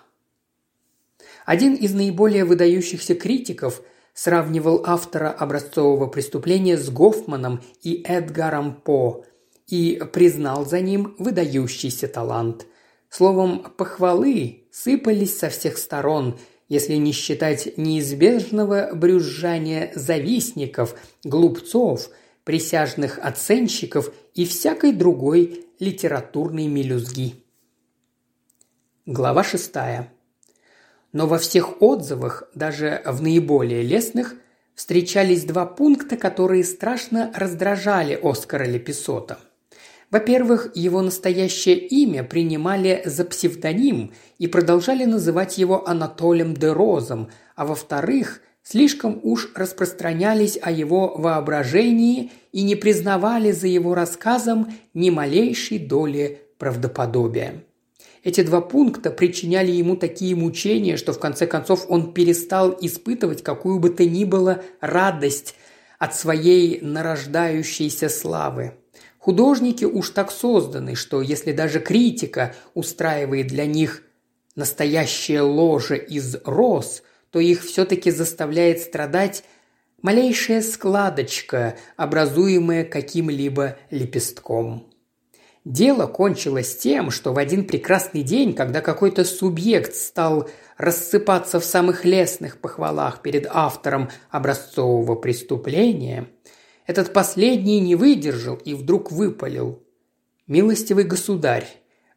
Один 1.44 1.74
из 1.74 1.94
наиболее 1.94 2.44
выдающихся 2.44 3.14
критиков– 3.14 3.82
сравнивал 4.16 4.82
автора 4.86 5.30
образцового 5.30 6.06
преступления 6.06 6.78
с 6.78 6.88
Гофманом 6.88 7.62
и 7.82 8.02
Эдгаром 8.02 8.74
По 8.74 9.24
и 9.68 10.02
признал 10.12 10.64
за 10.64 10.80
ним 10.80 11.14
выдающийся 11.18 12.08
талант. 12.08 12.66
Словом, 13.10 13.66
похвалы 13.76 14.64
сыпались 14.72 15.38
со 15.38 15.50
всех 15.50 15.76
сторон, 15.76 16.38
если 16.68 16.94
не 16.94 17.12
считать 17.12 17.76
неизбежного 17.76 18.90
брюзжания 18.94 19.92
завистников, 19.94 20.96
глупцов, 21.22 22.08
присяжных 22.44 23.18
оценщиков 23.18 24.12
и 24.34 24.46
всякой 24.46 24.92
другой 24.92 25.66
литературной 25.78 26.68
мелюзги. 26.68 27.34
Глава 29.06 29.44
шестая. 29.44 30.12
Но 31.12 31.28
во 31.28 31.38
всех 31.38 31.80
отзывах, 31.80 32.42
даже 32.56 33.02
в 33.06 33.22
наиболее 33.22 33.82
лестных, 33.82 34.34
встречались 34.74 35.44
два 35.44 35.64
пункта, 35.64 36.16
которые 36.16 36.64
страшно 36.64 37.30
раздражали 37.32 38.18
Оскара 38.20 38.64
Леписота. 38.64 39.38
Во-первых, 40.10 40.72
его 40.74 41.02
настоящее 41.02 41.76
имя 41.76 42.24
принимали 42.24 43.02
за 43.04 43.24
псевдоним 43.24 44.12
и 44.38 44.48
продолжали 44.48 45.04
называть 45.04 45.56
его 45.56 45.88
Анатолием 45.88 46.54
де 46.54 46.72
Розом, 46.72 47.30
а 47.54 47.64
во-вторых, 47.64 48.40
слишком 48.64 49.20
уж 49.22 49.52
распространялись 49.54 50.58
о 50.60 50.72
его 50.72 51.16
воображении 51.16 52.32
и 52.50 52.64
не 52.64 52.74
признавали 52.74 53.52
за 53.52 53.68
его 53.68 53.94
рассказом 53.94 54.74
ни 54.94 55.10
малейшей 55.10 55.78
доли 55.78 56.40
правдоподобия. 56.58 57.62
Эти 58.26 58.40
два 58.40 58.60
пункта 58.60 59.12
причиняли 59.12 59.70
ему 59.70 59.94
такие 59.94 60.34
мучения, 60.34 60.96
что 60.96 61.12
в 61.12 61.20
конце 61.20 61.46
концов 61.46 61.86
он 61.88 62.12
перестал 62.12 62.76
испытывать 62.80 63.44
какую 63.44 63.78
бы 63.78 63.88
то 63.88 64.04
ни 64.04 64.24
было 64.24 64.64
радость 64.80 65.54
от 66.00 66.12
своей 66.16 66.80
нарождающейся 66.80 68.08
славы. 68.08 68.72
Художники 69.18 69.84
уж 69.84 70.10
так 70.10 70.32
созданы, 70.32 70.96
что 70.96 71.22
если 71.22 71.52
даже 71.52 71.78
критика 71.78 72.56
устраивает 72.74 73.46
для 73.46 73.64
них 73.64 74.02
настоящее 74.56 75.42
ложе 75.42 75.96
из 75.96 76.34
роз, 76.44 77.04
то 77.30 77.38
их 77.38 77.62
все-таки 77.62 78.10
заставляет 78.10 78.80
страдать 78.80 79.44
малейшая 80.02 80.62
складочка, 80.62 81.76
образуемая 81.96 82.82
каким-либо 82.82 83.76
лепестком. 83.90 84.90
Дело 85.66 86.06
кончилось 86.06 86.76
тем, 86.76 87.10
что 87.10 87.32
в 87.32 87.38
один 87.38 87.64
прекрасный 87.64 88.22
день, 88.22 88.54
когда 88.54 88.80
какой-то 88.80 89.24
субъект 89.24 89.96
стал 89.96 90.48
рассыпаться 90.78 91.58
в 91.58 91.64
самых 91.64 92.04
лестных 92.04 92.60
похвалах 92.60 93.20
перед 93.20 93.48
автором 93.50 94.08
образцового 94.30 95.16
преступления, 95.16 96.28
этот 96.86 97.12
последний 97.12 97.80
не 97.80 97.96
выдержал 97.96 98.54
и 98.54 98.74
вдруг 98.74 99.10
выпалил. 99.10 99.82
«Милостивый 100.46 101.02
государь, 101.02 101.66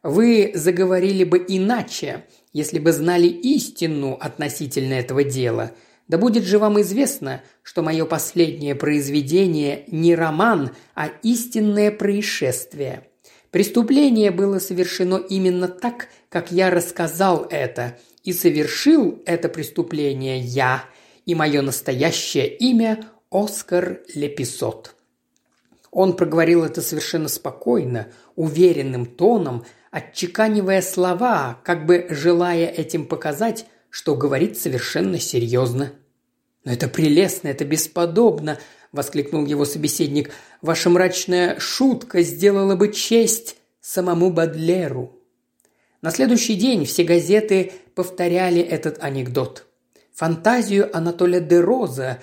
вы 0.04 0.52
заговорили 0.54 1.24
бы 1.24 1.44
иначе, 1.48 2.26
если 2.52 2.78
бы 2.78 2.92
знали 2.92 3.26
истину 3.26 4.16
относительно 4.20 4.94
этого 4.94 5.24
дела. 5.24 5.72
Да 6.06 6.18
будет 6.18 6.44
же 6.44 6.60
вам 6.60 6.80
известно, 6.82 7.42
что 7.64 7.82
мое 7.82 8.04
последнее 8.04 8.76
произведение 8.76 9.82
не 9.88 10.14
роман, 10.14 10.70
а 10.94 11.08
истинное 11.24 11.90
происшествие. 11.90 13.09
Преступление 13.50 14.30
было 14.30 14.58
совершено 14.60 15.16
именно 15.16 15.66
так, 15.66 16.08
как 16.28 16.52
я 16.52 16.70
рассказал 16.70 17.46
это, 17.50 17.98
и 18.22 18.32
совершил 18.32 19.20
это 19.26 19.48
преступление 19.48 20.38
я, 20.38 20.84
и 21.26 21.34
мое 21.34 21.62
настоящее 21.62 22.48
имя– 22.48 23.04
Оскар 23.30 24.00
Леписот. 24.12 24.96
Он 25.92 26.16
проговорил 26.16 26.64
это 26.64 26.82
совершенно 26.82 27.28
спокойно, 27.28 28.08
уверенным 28.34 29.06
тоном, 29.06 29.64
отчеканивая 29.92 30.82
слова, 30.82 31.60
как 31.64 31.86
бы 31.86 32.06
желая 32.10 32.66
этим 32.66 33.06
показать, 33.06 33.66
что 33.88 34.16
говорит 34.16 34.58
совершенно 34.58 35.18
серьезно. 35.18 35.92
«Но 36.64 36.72
это 36.72 36.88
прелестно, 36.88 37.48
это 37.48 37.64
бесподобно!»– 37.64 38.58
воскликнул 38.92 39.46
его 39.46 39.64
собеседник. 39.64 40.30
«Ваша 40.62 40.90
мрачная 40.90 41.58
шутка 41.58 42.22
сделала 42.22 42.76
бы 42.76 42.92
честь 42.92 43.56
самому 43.80 44.30
Бадлеру». 44.30 45.18
На 46.02 46.10
следующий 46.10 46.54
день 46.54 46.86
все 46.86 47.04
газеты 47.04 47.72
повторяли 47.94 48.60
этот 48.60 49.02
анекдот. 49.02 49.66
Фантазию 50.14 50.94
Анатолия 50.96 51.40
де 51.40 51.60
Роза 51.60 52.20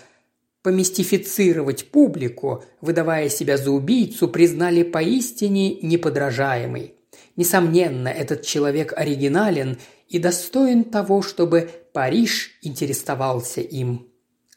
помистифицировать 0.63 1.91
публику, 1.91 2.63
выдавая 2.81 3.29
себя 3.29 3.57
за 3.57 3.71
убийцу, 3.71 4.27
признали 4.27 4.83
поистине 4.83 5.75
неподражаемой. 5.75 6.95
Несомненно, 7.35 8.09
этот 8.09 8.41
человек 8.41 8.93
оригинален 8.97 9.77
и 10.09 10.19
достоин 10.19 10.83
того, 10.83 11.21
чтобы 11.21 11.69
Париж 11.93 12.57
интересовался 12.61 13.61
им. 13.61 14.06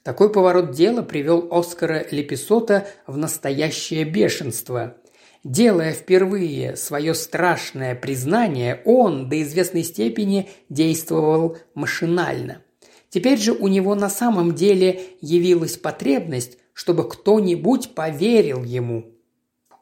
Такой 0.03 0.33
поворот 0.33 0.71
дела 0.71 1.03
привел 1.03 1.49
Оскара 1.51 2.07
Леписота 2.11 2.87
в 3.07 3.19
настоящее 3.19 4.05
бешенство. 4.05 4.97
Делая 5.45 5.93
впервые 5.93 6.77
свое 6.77 7.15
страшное 7.15 7.95
признание, 7.95 8.81
он 8.85 9.29
до 9.29 9.43
известной 9.43 9.85
степени 9.85 10.49
действовал 10.69 11.59
машинально. 11.75 12.63
Теперь 13.11 13.39
же 13.39 13.53
у 13.53 13.69
него 13.69 13.95
на 13.95 14.09
самом 14.09 14.55
деле 14.55 15.01
явилась 15.21 15.77
потребность, 15.77 16.59
чтобы 16.73 17.09
кто-нибудь 17.09 17.95
поверил 17.95 18.65
ему. 18.65 19.07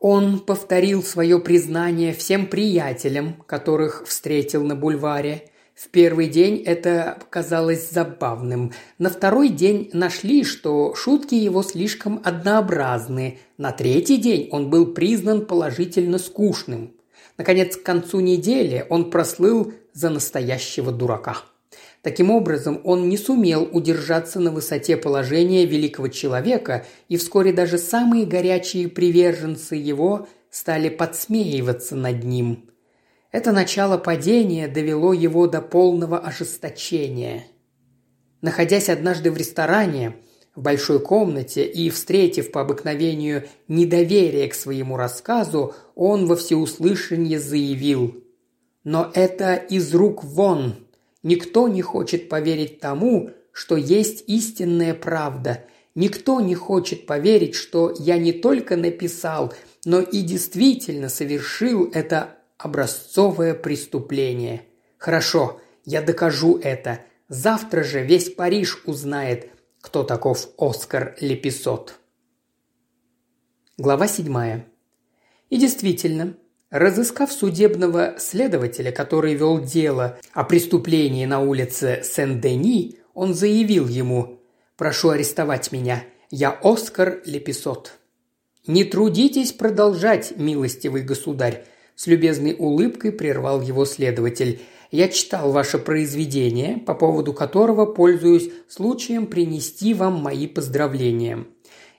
Он 0.01 0.39
повторил 0.39 1.03
свое 1.03 1.39
признание 1.41 2.13
всем 2.13 2.47
приятелям, 2.47 3.35
которых 3.47 4.05
встретил 4.07 4.65
на 4.65 4.75
бульваре– 4.75 5.45
в 5.79 5.91
первый 5.91 6.27
день 6.27 6.65
это 6.67 7.19
казалось 7.31 7.89
забавным. 7.91 8.73
На 8.99 9.11
второй 9.11 9.49
день 9.49 9.91
нашли, 9.93 10.43
что 10.43 10.93
шутки 10.97 11.37
его 11.37 11.63
слишком 11.63 12.21
однообразны. 12.25 13.39
На 13.59 13.71
третий 13.71 14.17
день 14.17 14.49
он 14.51 14.71
был 14.71 14.87
признан 14.87 15.47
положительно 15.47 16.19
скучным. 16.19 16.95
Наконец, 17.37 17.77
к 17.77 17.85
концу 17.85 18.19
недели 18.19 18.87
он 18.89 19.09
прослыл 19.13 19.73
за 19.93 20.11
настоящего 20.11 20.91
дурака. 20.91 21.37
Таким 22.03 22.33
образом, 22.33 22.81
он 22.83 23.09
не 23.09 23.17
сумел 23.17 23.69
удержаться 23.71 24.41
на 24.41 24.51
высоте 24.51 24.97
положения 24.97 25.65
великого 25.65 26.09
человека, 26.09 26.87
и 27.09 27.17
вскоре 27.17 27.53
даже 27.53 27.79
самые 27.79 28.27
горячие 28.27 28.89
приверженцы 28.89 29.77
его 29.77 30.27
стали 30.51 30.89
подсмеиваться 30.89 31.95
над 31.95 32.25
ним. 32.25 32.68
Это 33.39 33.53
начало 33.53 33.99
падения 33.99 34.67
довело 34.67 35.13
его 35.13 35.47
до 35.47 35.61
полного 35.61 36.19
ожесточения. 36.19 37.47
Находясь 38.41 38.89
однажды 38.89 39.31
в 39.31 39.37
ресторане, 39.37 40.17
в 40.57 40.63
большой 40.63 40.99
комнате 40.99 41.65
и 41.65 41.89
встретив 41.89 42.51
по 42.51 42.63
обыкновению 42.63 43.45
недоверие 43.69 44.49
к 44.49 44.55
своему 44.55 44.97
рассказу, 44.97 45.77
он 45.95 46.27
во 46.27 46.35
всеуслышание 46.35 47.39
заявил 47.39 48.25
«Но 48.83 49.09
это 49.15 49.55
из 49.55 49.95
рук 49.95 50.25
вон. 50.25 50.75
Никто 51.23 51.69
не 51.69 51.81
хочет 51.81 52.29
поверить 52.29 52.81
тому, 52.81 53.31
что 53.53 53.77
есть 53.77 54.25
истинная 54.27 54.95
правда. 54.95 55.65
Никто 55.95 56.41
не 56.41 56.57
хочет 56.57 57.07
поверить, 57.07 57.55
что 57.55 57.95
я 58.01 58.19
не 58.19 58.33
только 58.33 58.77
написал, 58.77 59.55
но 59.85 60.01
и 60.01 60.23
действительно 60.23 61.09
совершил 61.09 61.89
это 61.95 62.38
образцовое 62.59 63.55
преступление. 63.55 64.67
Хорошо, 64.99 65.61
я 65.85 66.03
докажу 66.03 66.59
это. 66.59 67.01
Завтра 67.29 67.85
же 67.85 68.05
весь 68.05 68.35
Париж 68.35 68.83
узнает, 68.85 69.51
кто 69.81 70.03
таков 70.03 70.49
Оскар 70.59 71.17
Леписот. 71.21 71.99
Глава 73.77 74.09
седьмая. 74.09 74.67
И 75.51 75.57
действительно, 75.57 76.35
разыскав 76.71 77.33
судебного 77.33 78.17
следователя, 78.19 78.91
который 78.91 79.35
вел 79.35 79.61
дело 79.61 80.19
о 80.33 80.43
преступлении 80.43 81.27
на 81.27 81.41
улице 81.41 82.03
Сен-Дени, 82.03 82.99
он 83.15 83.35
заявил 83.35 83.87
ему 83.87 84.41
«Прошу 84.77 85.11
арестовать 85.11 85.71
меня, 85.71 86.05
я 86.31 86.51
Оскар 86.51 87.23
Леписот». 87.25 87.93
«Не 88.67 88.85
трудитесь 88.85 89.53
продолжать, 89.53 90.37
милостивый 90.37 91.03
государь», 91.03 91.65
с 91.99 92.07
любезной 92.07 92.55
улыбкой 92.57 93.11
прервал 93.11 93.61
его 93.61 93.85
следователь. 93.85 94.61
«Я 94.93 95.09
читал 95.09 95.51
ваше 95.51 95.79
произведение, 95.79 96.77
по 96.77 96.95
поводу 96.95 97.33
которого 97.33 97.87
пользуюсь 97.87 98.51
случаем 98.69 99.27
принести 99.27 99.95
вам 99.95 100.23
мои 100.23 100.47
поздравления. 100.47 101.45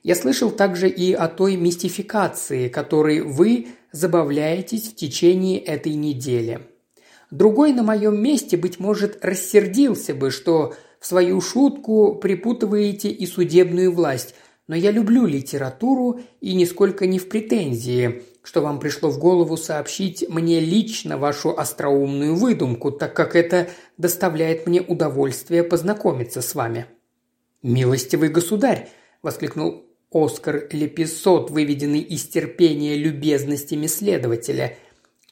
Я 0.02 0.16
слышал 0.16 0.52
также 0.52 0.88
и 0.88 1.12
о 1.12 1.28
той 1.28 1.58
мистификации, 1.58 2.70
которой 2.70 3.20
вы 3.20 3.68
забавляетесь 3.92 4.88
в 4.88 4.96
течение 4.96 5.60
этой 5.60 5.96
недели. 5.96 6.62
Другой 7.30 7.74
на 7.74 7.84
моем 7.84 8.24
месте, 8.24 8.56
быть 8.56 8.80
может, 8.80 9.20
рассердился 9.22 10.16
бы, 10.16 10.32
что 10.32 10.76
в 11.02 11.08
свою 11.08 11.42
шутку 11.42 12.16
припутываете 12.16 13.10
и 13.10 13.26
судебную 13.26 13.92
власть, 13.92 14.34
но 14.68 14.76
я 14.78 14.92
люблю 14.92 15.26
литературу 15.26 16.22
и 16.40 16.56
нисколько 16.56 17.06
не 17.06 17.20
в 17.20 17.28
претензии 17.28 18.24
что 18.50 18.62
вам 18.62 18.80
пришло 18.80 19.12
в 19.12 19.20
голову 19.20 19.58
сообщить 19.58 20.28
мне 20.28 20.60
лично 20.60 21.20
вашу 21.20 21.56
остроумную 21.56 22.36
выдумку, 22.36 22.90
так 22.90 23.14
как 23.16 23.36
это 23.36 23.70
доставляет 24.00 24.66
мне 24.66 24.82
удовольствие 24.82 25.64
познакомиться 25.64 26.42
с 26.42 26.56
вами». 26.56 26.88
«Милостивый 27.62 28.30
государь!»– 28.30 28.90
воскликнул 29.22 29.86
Оскар 30.12 30.68
Леписот, 30.72 31.52
выведенный 31.52 32.00
из 32.00 32.24
терпения 32.24 32.96
любезностями 32.96 33.86
следователя. 33.86 34.76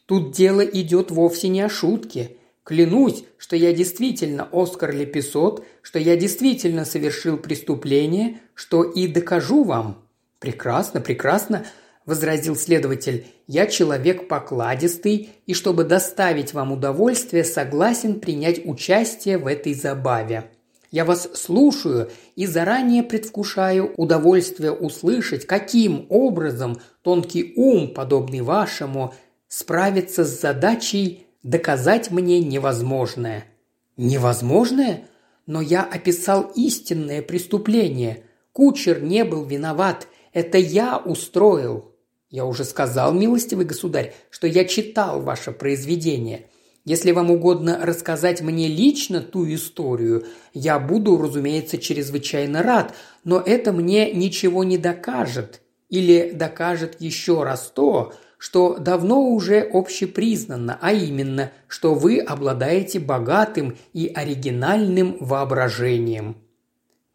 «Тут 0.05 0.35
дело 0.35 0.61
идет 0.61 1.09
вовсе 1.09 1.47
не 1.47 1.61
о 1.61 1.69
шутке. 1.69 2.37
Клянусь, 2.63 3.23
что 3.39 3.55
я 3.55 3.73
действительно 3.73 4.47
Оскар 4.51 4.95
Леписот, 4.95 5.65
что 5.81 5.97
я 5.97 6.15
действительно 6.17 6.85
совершил 6.85 7.37
преступление, 7.37 8.41
что 8.53 8.83
и 8.83 9.07
докажу 9.07 9.63
вам». 9.63 10.03
«Прекрасно, 10.37 11.01
прекрасно 11.01 11.65
возразил 12.07 12.55
следователь,– 12.55 13.27
«я 13.47 13.67
человек 13.67 14.27
покладистый, 14.27 15.29
и 15.45 15.53
чтобы 15.53 15.83
доставить 15.83 16.53
вам 16.53 16.71
удовольствие, 16.71 17.43
согласен 17.43 18.19
принять 18.19 18.65
участие 18.65 19.37
в 19.37 19.45
этой 19.45 19.75
забаве. 19.75 20.49
Я 20.89 21.03
вас 21.05 21.29
слушаю 21.33 22.09
и 22.35 22.47
заранее 22.47 23.03
предвкушаю 23.03 23.93
удовольствие 23.97 24.71
услышать, 24.71 25.45
каким 25.45 26.07
образом 26.09 26.79
тонкий 27.03 27.53
ум, 27.57 27.93
подобный 27.93 28.41
вашему, 28.41 29.13
справится 29.49 30.23
с 30.23 30.41
задачей 30.41 31.27
доказать 31.43 32.09
мне 32.09 32.39
невозможное». 32.39 33.45
«Невозможное? 33.97 35.07
Но 35.45 35.59
я 35.59 35.83
описал 35.83 36.51
истинное 36.55 37.21
преступление. 37.21 38.23
Кучер 38.53 39.01
не 39.01 39.23
был 39.23 39.43
виноват. 39.43 40.07
Это 40.33 40.59
я 40.59 40.99
устроил. 40.99 41.96
«Я 42.29 42.45
уже 42.45 42.63
сказал, 42.65 43.13
милостивый 43.13 43.65
государь, 43.65 44.13
что 44.29 44.47
я 44.47 44.65
читал 44.65 45.21
ваше 45.21 45.51
произведение. 45.51 46.49
Если 46.87 47.11
вам 47.11 47.31
угодно 47.31 47.79
рассказать 47.81 48.41
мне 48.41 48.69
лично 48.69 49.19
ту 49.19 49.45
историю, 49.53 50.25
я 50.53 50.79
буду, 50.79 51.17
разумеется, 51.17 51.77
чрезвычайно 51.77 52.63
рад, 52.63 52.93
но 53.25 53.41
это 53.45 53.73
мне 53.73 54.13
ничего 54.13 54.63
не 54.63 54.77
докажет. 54.77 55.61
Или 55.89 56.31
докажет 56.31 56.95
еще 56.99 57.43
раз 57.43 57.71
то, 57.75 58.13
что 58.37 58.77
давно 58.77 59.21
уже 59.21 59.59
общепризнанно, 59.59 60.77
а 60.81 60.93
именно, 60.93 61.51
что 61.67 61.93
вы 61.93 62.19
обладаете 62.19 62.99
богатым 62.99 63.77
и 63.91 64.07
оригинальным 64.07 65.17
воображением. 65.19 66.37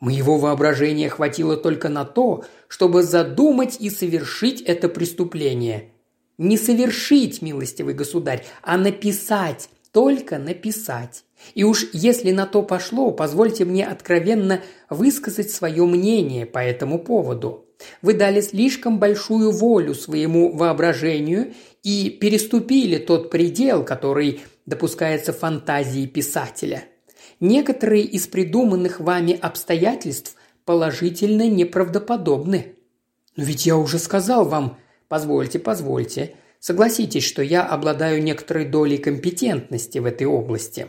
Моего 0.02 0.36
воображения 0.36 1.08
хватило 1.08 1.56
только 1.56 1.88
на 1.88 2.04
то, 2.04 2.44
чтобы 2.66 3.04
задумать 3.04 3.76
и 3.78 3.88
совершить 3.88 4.60
это 4.60 4.88
преступление. 4.88 5.92
Не 6.38 6.56
совершить, 6.56 7.40
милостивый 7.40 7.94
государь, 7.94 8.44
а 8.62 8.76
написать, 8.76 9.68
только 9.92 10.38
написать. 10.38 11.22
И 11.54 11.62
уж 11.62 11.86
если 11.92 12.32
на 12.32 12.46
то 12.46 12.64
пошло, 12.64 13.12
позвольте 13.12 13.64
мне 13.64 13.86
откровенно 13.86 14.60
высказать 14.90 15.52
свое 15.52 15.86
мнение 15.86 16.46
по 16.46 16.58
этому 16.58 16.98
поводу. 16.98 17.66
Вы 18.02 18.14
дали 18.14 18.40
слишком 18.40 18.98
большую 18.98 19.52
волю 19.52 19.94
своему 19.94 20.52
воображению 20.52 21.54
и 21.84 22.10
переступили 22.10 22.98
тот 22.98 23.30
предел, 23.30 23.84
который 23.84 24.40
допускается 24.66 25.32
фантазии 25.32 26.06
писателя– 26.06 26.82
Некоторые 27.42 28.04
из 28.04 28.28
придуманных 28.28 29.00
вами 29.00 29.36
обстоятельств 29.36 30.36
положительно 30.64 31.48
неправдоподобны. 31.48 32.76
Но 33.34 33.42
ведь 33.42 33.66
я 33.66 33.76
уже 33.76 33.98
сказал 33.98 34.44
вам, 34.44 34.78
позвольте, 35.08 35.58
позвольте, 35.58 36.36
согласитесь, 36.60 37.24
что 37.24 37.42
я 37.42 37.64
обладаю 37.66 38.22
некоторой 38.22 38.64
долей 38.64 38.96
компетентности 38.96 39.98
в 39.98 40.06
этой 40.06 40.28
области. 40.28 40.86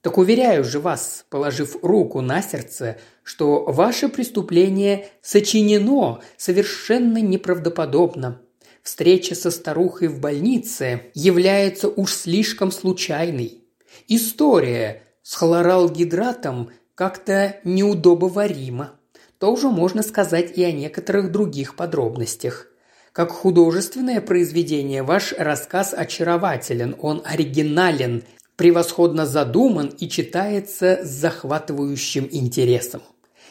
Так 0.00 0.18
уверяю 0.18 0.64
же 0.64 0.80
вас, 0.80 1.24
положив 1.30 1.76
руку 1.82 2.22
на 2.22 2.42
сердце, 2.42 2.98
что 3.22 3.62
ваше 3.62 4.08
преступление 4.08 5.06
сочинено 5.22 6.18
совершенно 6.36 7.18
неправдоподобно. 7.18 8.40
Встреча 8.82 9.36
со 9.36 9.52
старухой 9.52 10.08
в 10.08 10.18
больнице 10.18 11.02
является 11.14 11.88
уж 11.88 12.14
слишком 12.14 12.72
случайной. 12.72 13.62
История, 14.08 15.04
с 15.28 15.34
хлоралгидратом 15.34 16.70
как-то 16.94 17.56
неудобоваримо. 17.62 18.92
Тоже 19.38 19.68
можно 19.68 20.02
сказать 20.02 20.56
и 20.56 20.64
о 20.64 20.72
некоторых 20.72 21.30
других 21.30 21.76
подробностях. 21.76 22.68
Как 23.12 23.30
художественное 23.30 24.22
произведение 24.22 25.02
ваш 25.02 25.34
рассказ 25.36 25.92
очарователен, 25.92 26.96
он 26.98 27.20
оригинален, 27.26 28.22
превосходно 28.56 29.26
задуман 29.26 29.88
и 29.88 30.08
читается 30.08 31.00
с 31.02 31.10
захватывающим 31.10 32.26
интересом. 32.30 33.02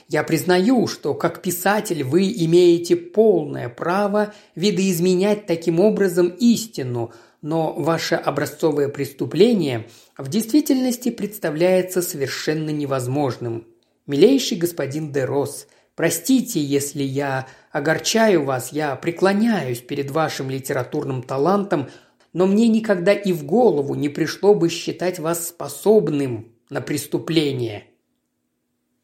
Я 0.10 0.24
признаю, 0.24 0.88
что 0.88 1.14
как 1.14 1.44
писатель 1.44 2.04
вы 2.04 2.24
имеете 2.32 2.96
полное 2.96 3.70
право 3.70 4.34
видоизменять 4.56 5.46
таким 5.46 5.80
образом 5.80 6.30
истину, 6.40 7.12
но 7.42 7.74
ваше 7.74 8.16
образцовое 8.16 8.90
преступление 8.90 9.88
в 10.18 10.28
действительности 10.30 11.10
представляется 11.10 12.02
совершенно 12.02 12.70
невозможным. 12.72 13.68
Милейший 14.06 14.58
господин 14.58 15.12
Дерос, 15.12 15.68
простите, 15.96 16.60
если 16.62 17.04
я 17.04 17.48
огорчаю 17.72 18.44
вас, 18.44 18.72
я 18.72 18.96
преклоняюсь 18.96 19.80
перед 19.80 20.12
вашим 20.12 20.50
литературным 20.50 21.22
талантом, 21.22 21.90
но 22.34 22.48
мне 22.48 22.68
никогда 22.68 23.14
и 23.14 23.32
в 23.32 23.46
голову 23.46 23.96
не 23.96 24.10
пришло 24.10 24.54
бы 24.54 24.70
считать 24.70 25.20
вас 25.20 25.50
способным 25.50 26.54
на 26.70 26.82
преступление. 26.82 27.86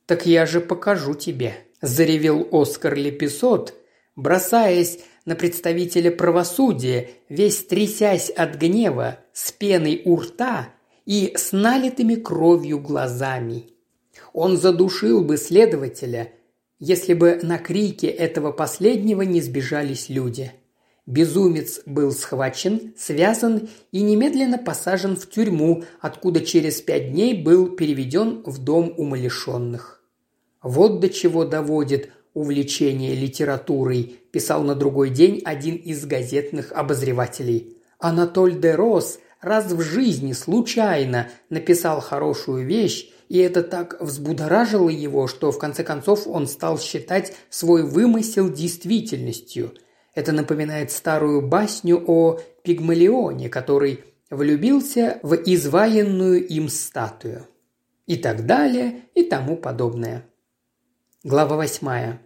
«Так 0.05 0.25
я 0.25 0.45
же 0.45 0.59
покажу 0.59 1.13
тебе»,– 1.13 1.55
заревел 1.81 2.47
Оскар 2.51 2.95
Леписот, 2.95 3.73
бросаясь 4.15 4.99
на 5.25 5.35
представителя 5.35 6.11
правосудия, 6.11 7.09
весь 7.29 7.65
трясясь 7.65 8.29
от 8.29 8.55
гнева, 8.55 9.19
с 9.33 9.51
пеной 9.51 10.01
у 10.05 10.17
рта 10.17 10.69
и 11.05 11.33
с 11.35 11.51
налитыми 11.51 12.15
кровью 12.15 12.79
глазами. 12.79 13.69
Он 14.33 14.57
задушил 14.57 15.23
бы 15.23 15.37
следователя, 15.37 16.33
если 16.79 17.13
бы 17.13 17.39
на 17.41 17.57
крике 17.57 18.07
этого 18.07 18.51
последнего 18.51 19.21
не 19.21 19.41
сбежались 19.41 20.09
люди. 20.09 20.51
Безумец 21.05 21.81
был 21.85 22.11
схвачен, 22.11 22.93
связан 22.97 23.69
и 23.91 24.01
немедленно 24.01 24.57
посажен 24.57 25.17
в 25.17 25.29
тюрьму, 25.29 25.83
откуда 25.99 26.41
через 26.41 26.81
пять 26.81 27.11
дней 27.11 27.41
был 27.41 27.75
переведен 27.75 28.41
в 28.45 28.57
дом 28.59 28.93
умалишенных. 28.97 30.01
Вот 30.61 31.01
до 31.01 31.09
чего 31.09 31.43
доводит 31.43 32.11
увлечение 32.33 33.15
литературой, 33.15 34.19
писал 34.31 34.63
на 34.63 34.75
другой 34.75 35.09
день 35.09 35.41
один 35.45 35.75
из 35.75 36.05
газетных 36.05 36.71
обозревателей. 36.71 37.77
Анатоль 37.99 38.59
де 38.59 38.75
Рос 38.75 39.19
раз 39.41 39.71
в 39.71 39.81
жизни 39.81 40.33
случайно 40.33 41.29
написал 41.49 42.01
хорошую 42.01 42.65
вещь, 42.65 43.09
и 43.29 43.37
это 43.37 43.63
так 43.63 44.01
взбудоражило 44.01 44.89
его, 44.89 45.27
что 45.27 45.51
в 45.51 45.59
конце 45.59 45.83
концов 45.83 46.27
он 46.27 46.47
стал 46.47 46.79
считать 46.79 47.33
свой 47.49 47.83
вымысел 47.83 48.49
действительностью. 48.49 49.73
Это 50.15 50.31
напоминает 50.31 50.91
старую 50.91 51.41
басню 51.41 52.03
о 52.05 52.39
Пигмалионе, 52.63 53.49
который 53.49 54.03
влюбился 54.29 55.19
в 55.23 55.35
изваянную 55.35 56.45
им 56.47 56.69
статую. 56.69 57.47
И 58.05 58.17
так 58.17 58.45
далее, 58.45 59.01
и 59.15 59.23
тому 59.23 59.55
подобное. 59.55 60.25
Глава 61.23 61.55
восьмая. 61.55 62.22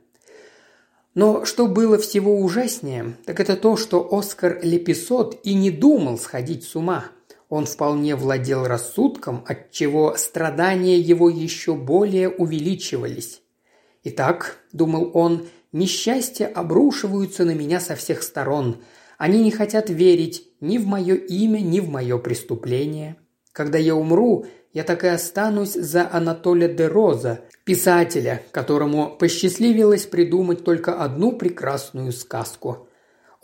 Но 1.18 1.46
что 1.46 1.66
было 1.66 1.98
всего 1.98 2.40
ужаснее, 2.40 3.18
так 3.26 3.40
это 3.40 3.58
то, 3.58 3.76
что 3.76 4.08
Оскар 4.12 4.60
Леписот 4.62 5.40
и 5.44 5.56
не 5.56 5.72
думал 5.72 6.20
сходить 6.20 6.64
с 6.64 6.76
ума. 6.76 7.06
Он 7.50 7.66
вполне 7.66 8.16
владел 8.16 8.68
рассудком, 8.68 9.44
отчего 9.48 10.14
страдания 10.16 11.00
его 11.00 11.28
еще 11.28 11.74
более 11.74 12.30
увеличивались. 12.30 13.42
«Итак»,– 14.04 14.60
думал 14.74 15.10
он,– 15.16 15.48
«несчастья 15.72 16.46
обрушиваются 16.46 17.46
на 17.46 17.56
меня 17.56 17.80
со 17.80 17.96
всех 17.96 18.22
сторон. 18.22 18.78
Они 19.18 19.42
не 19.42 19.50
хотят 19.50 19.90
верить 19.90 20.48
ни 20.62 20.78
в 20.78 20.86
мое 20.86 21.16
имя, 21.16 21.62
ни 21.62 21.80
в 21.80 21.90
мое 21.90 22.20
преступление. 22.20 23.16
Когда 23.54 23.80
я 23.80 23.96
умру, 23.96 24.46
я 24.72 24.84
так 24.84 25.04
и 25.04 25.08
останусь 25.08 25.74
за 25.74 26.08
Анатолия 26.12 26.72
де 26.72 26.86
Роза, 26.86 27.40
писателя, 27.68 28.44
которому 28.52 29.10
посчастливилось 29.10 30.06
придумать 30.06 30.64
только 30.64 31.04
одну 31.04 31.34
прекрасную 31.34 32.14
сказку. 32.14 32.88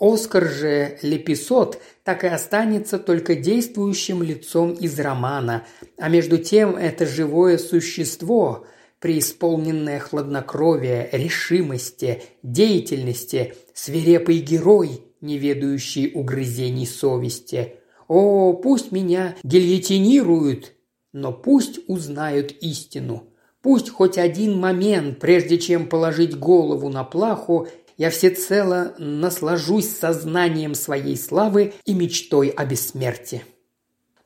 Оскар 0.00 0.48
же 0.48 0.98
Леписот 1.02 1.78
так 2.04 2.24
и 2.24 2.28
останется 2.28 2.98
только 2.98 3.34
действующим 3.34 4.22
лицом 4.22 4.72
из 4.72 4.98
романа, 4.98 5.66
а 5.98 6.08
между 6.08 6.38
тем 6.38 6.74
это 6.74 7.04
живое 7.04 7.58
существо, 7.58 8.66
преисполненное 8.98 9.98
хладнокровия, 9.98 11.10
решимости, 11.12 12.22
деятельности, 12.42 13.54
свирепый 13.74 14.38
герой, 14.38 15.02
не 15.20 15.36
ведающий 15.36 16.12
угрызений 16.14 16.86
совести. 16.86 17.74
О, 18.08 18.54
пусть 18.54 18.90
меня 18.90 19.36
гильотинируют, 19.42 20.72
но 21.12 21.30
пусть 21.30 21.80
узнают 21.88 22.52
истину– 22.52 23.28
Пусть 23.64 23.88
хоть 23.88 24.18
один 24.18 24.60
момент, 24.60 25.20
прежде 25.20 25.56
чем 25.56 25.88
положить 25.88 26.38
голову 26.38 26.90
на 26.90 27.02
плаху, 27.02 27.66
я 27.96 28.10
всецело 28.10 28.94
наслажусь 28.98 29.88
сознанием 29.88 30.74
своей 30.74 31.16
славы 31.16 31.72
и 31.86 31.94
мечтой 31.94 32.50
о 32.50 32.66
бессмертии. 32.66 33.42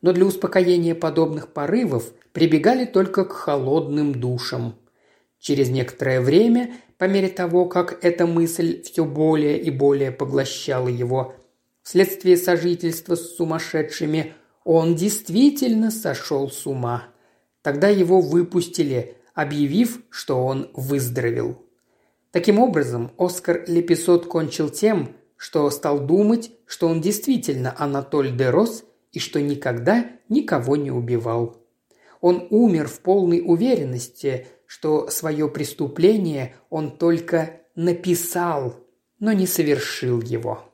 Но 0.03 0.13
для 0.13 0.25
успокоения 0.25 0.97
подобных 0.97 1.53
порывов 1.53 2.13
прибегали 2.33 2.85
только 2.85 3.25
к 3.25 3.31
холодным 3.31 4.13
душам. 4.13 4.75
Через 5.39 5.69
некоторое 5.69 6.21
время, 6.21 6.73
по 6.97 7.05
мере 7.05 7.29
того, 7.29 7.67
как 7.67 8.05
эта 8.05 8.27
мысль 8.27 8.83
все 8.83 9.05
более 9.05 9.57
и 9.57 9.71
более 9.71 10.11
поглощала 10.11 10.89
его, 10.89 11.37
вследствие 11.85 12.37
сожительства 12.37 13.15
с 13.15 13.37
сумасшедшими, 13.37 14.33
он 14.65 14.97
действительно 14.97 15.93
сошел 15.93 16.51
с 16.51 16.67
ума. 16.67 17.05
Тогда 17.63 17.87
его 17.89 18.21
выпустили, 18.21 19.15
объявив, 19.39 20.01
что 20.11 20.45
он 20.45 20.69
выздоровел. 20.75 21.65
Таким 22.33 22.59
образом, 22.59 23.13
Оскар 23.17 23.63
Леписот 23.69 24.27
кончил 24.27 24.69
тем, 24.69 25.15
что 25.37 25.71
стал 25.71 26.01
думать, 26.01 26.51
что 26.67 26.89
он 26.89 27.01
действительно 27.01 27.73
Анатоль 27.79 28.37
де 28.37 28.51
Рос 28.51 28.83
и 29.13 29.21
что 29.21 29.41
никогда 29.41 30.11
никого 30.29 30.75
не 30.75 30.91
убивал. 30.91 31.57
Он 32.21 32.49
умер 32.51 32.89
в 32.89 32.99
полной 32.99 33.41
уверенности, 33.41 34.49
что 34.67 35.09
свое 35.09 35.49
преступление 35.49 36.57
он 36.69 36.99
только 36.99 37.61
написал, 37.77 38.75
но 39.21 39.31
не 39.31 39.47
совершил 39.47 40.21
его. 40.21 40.68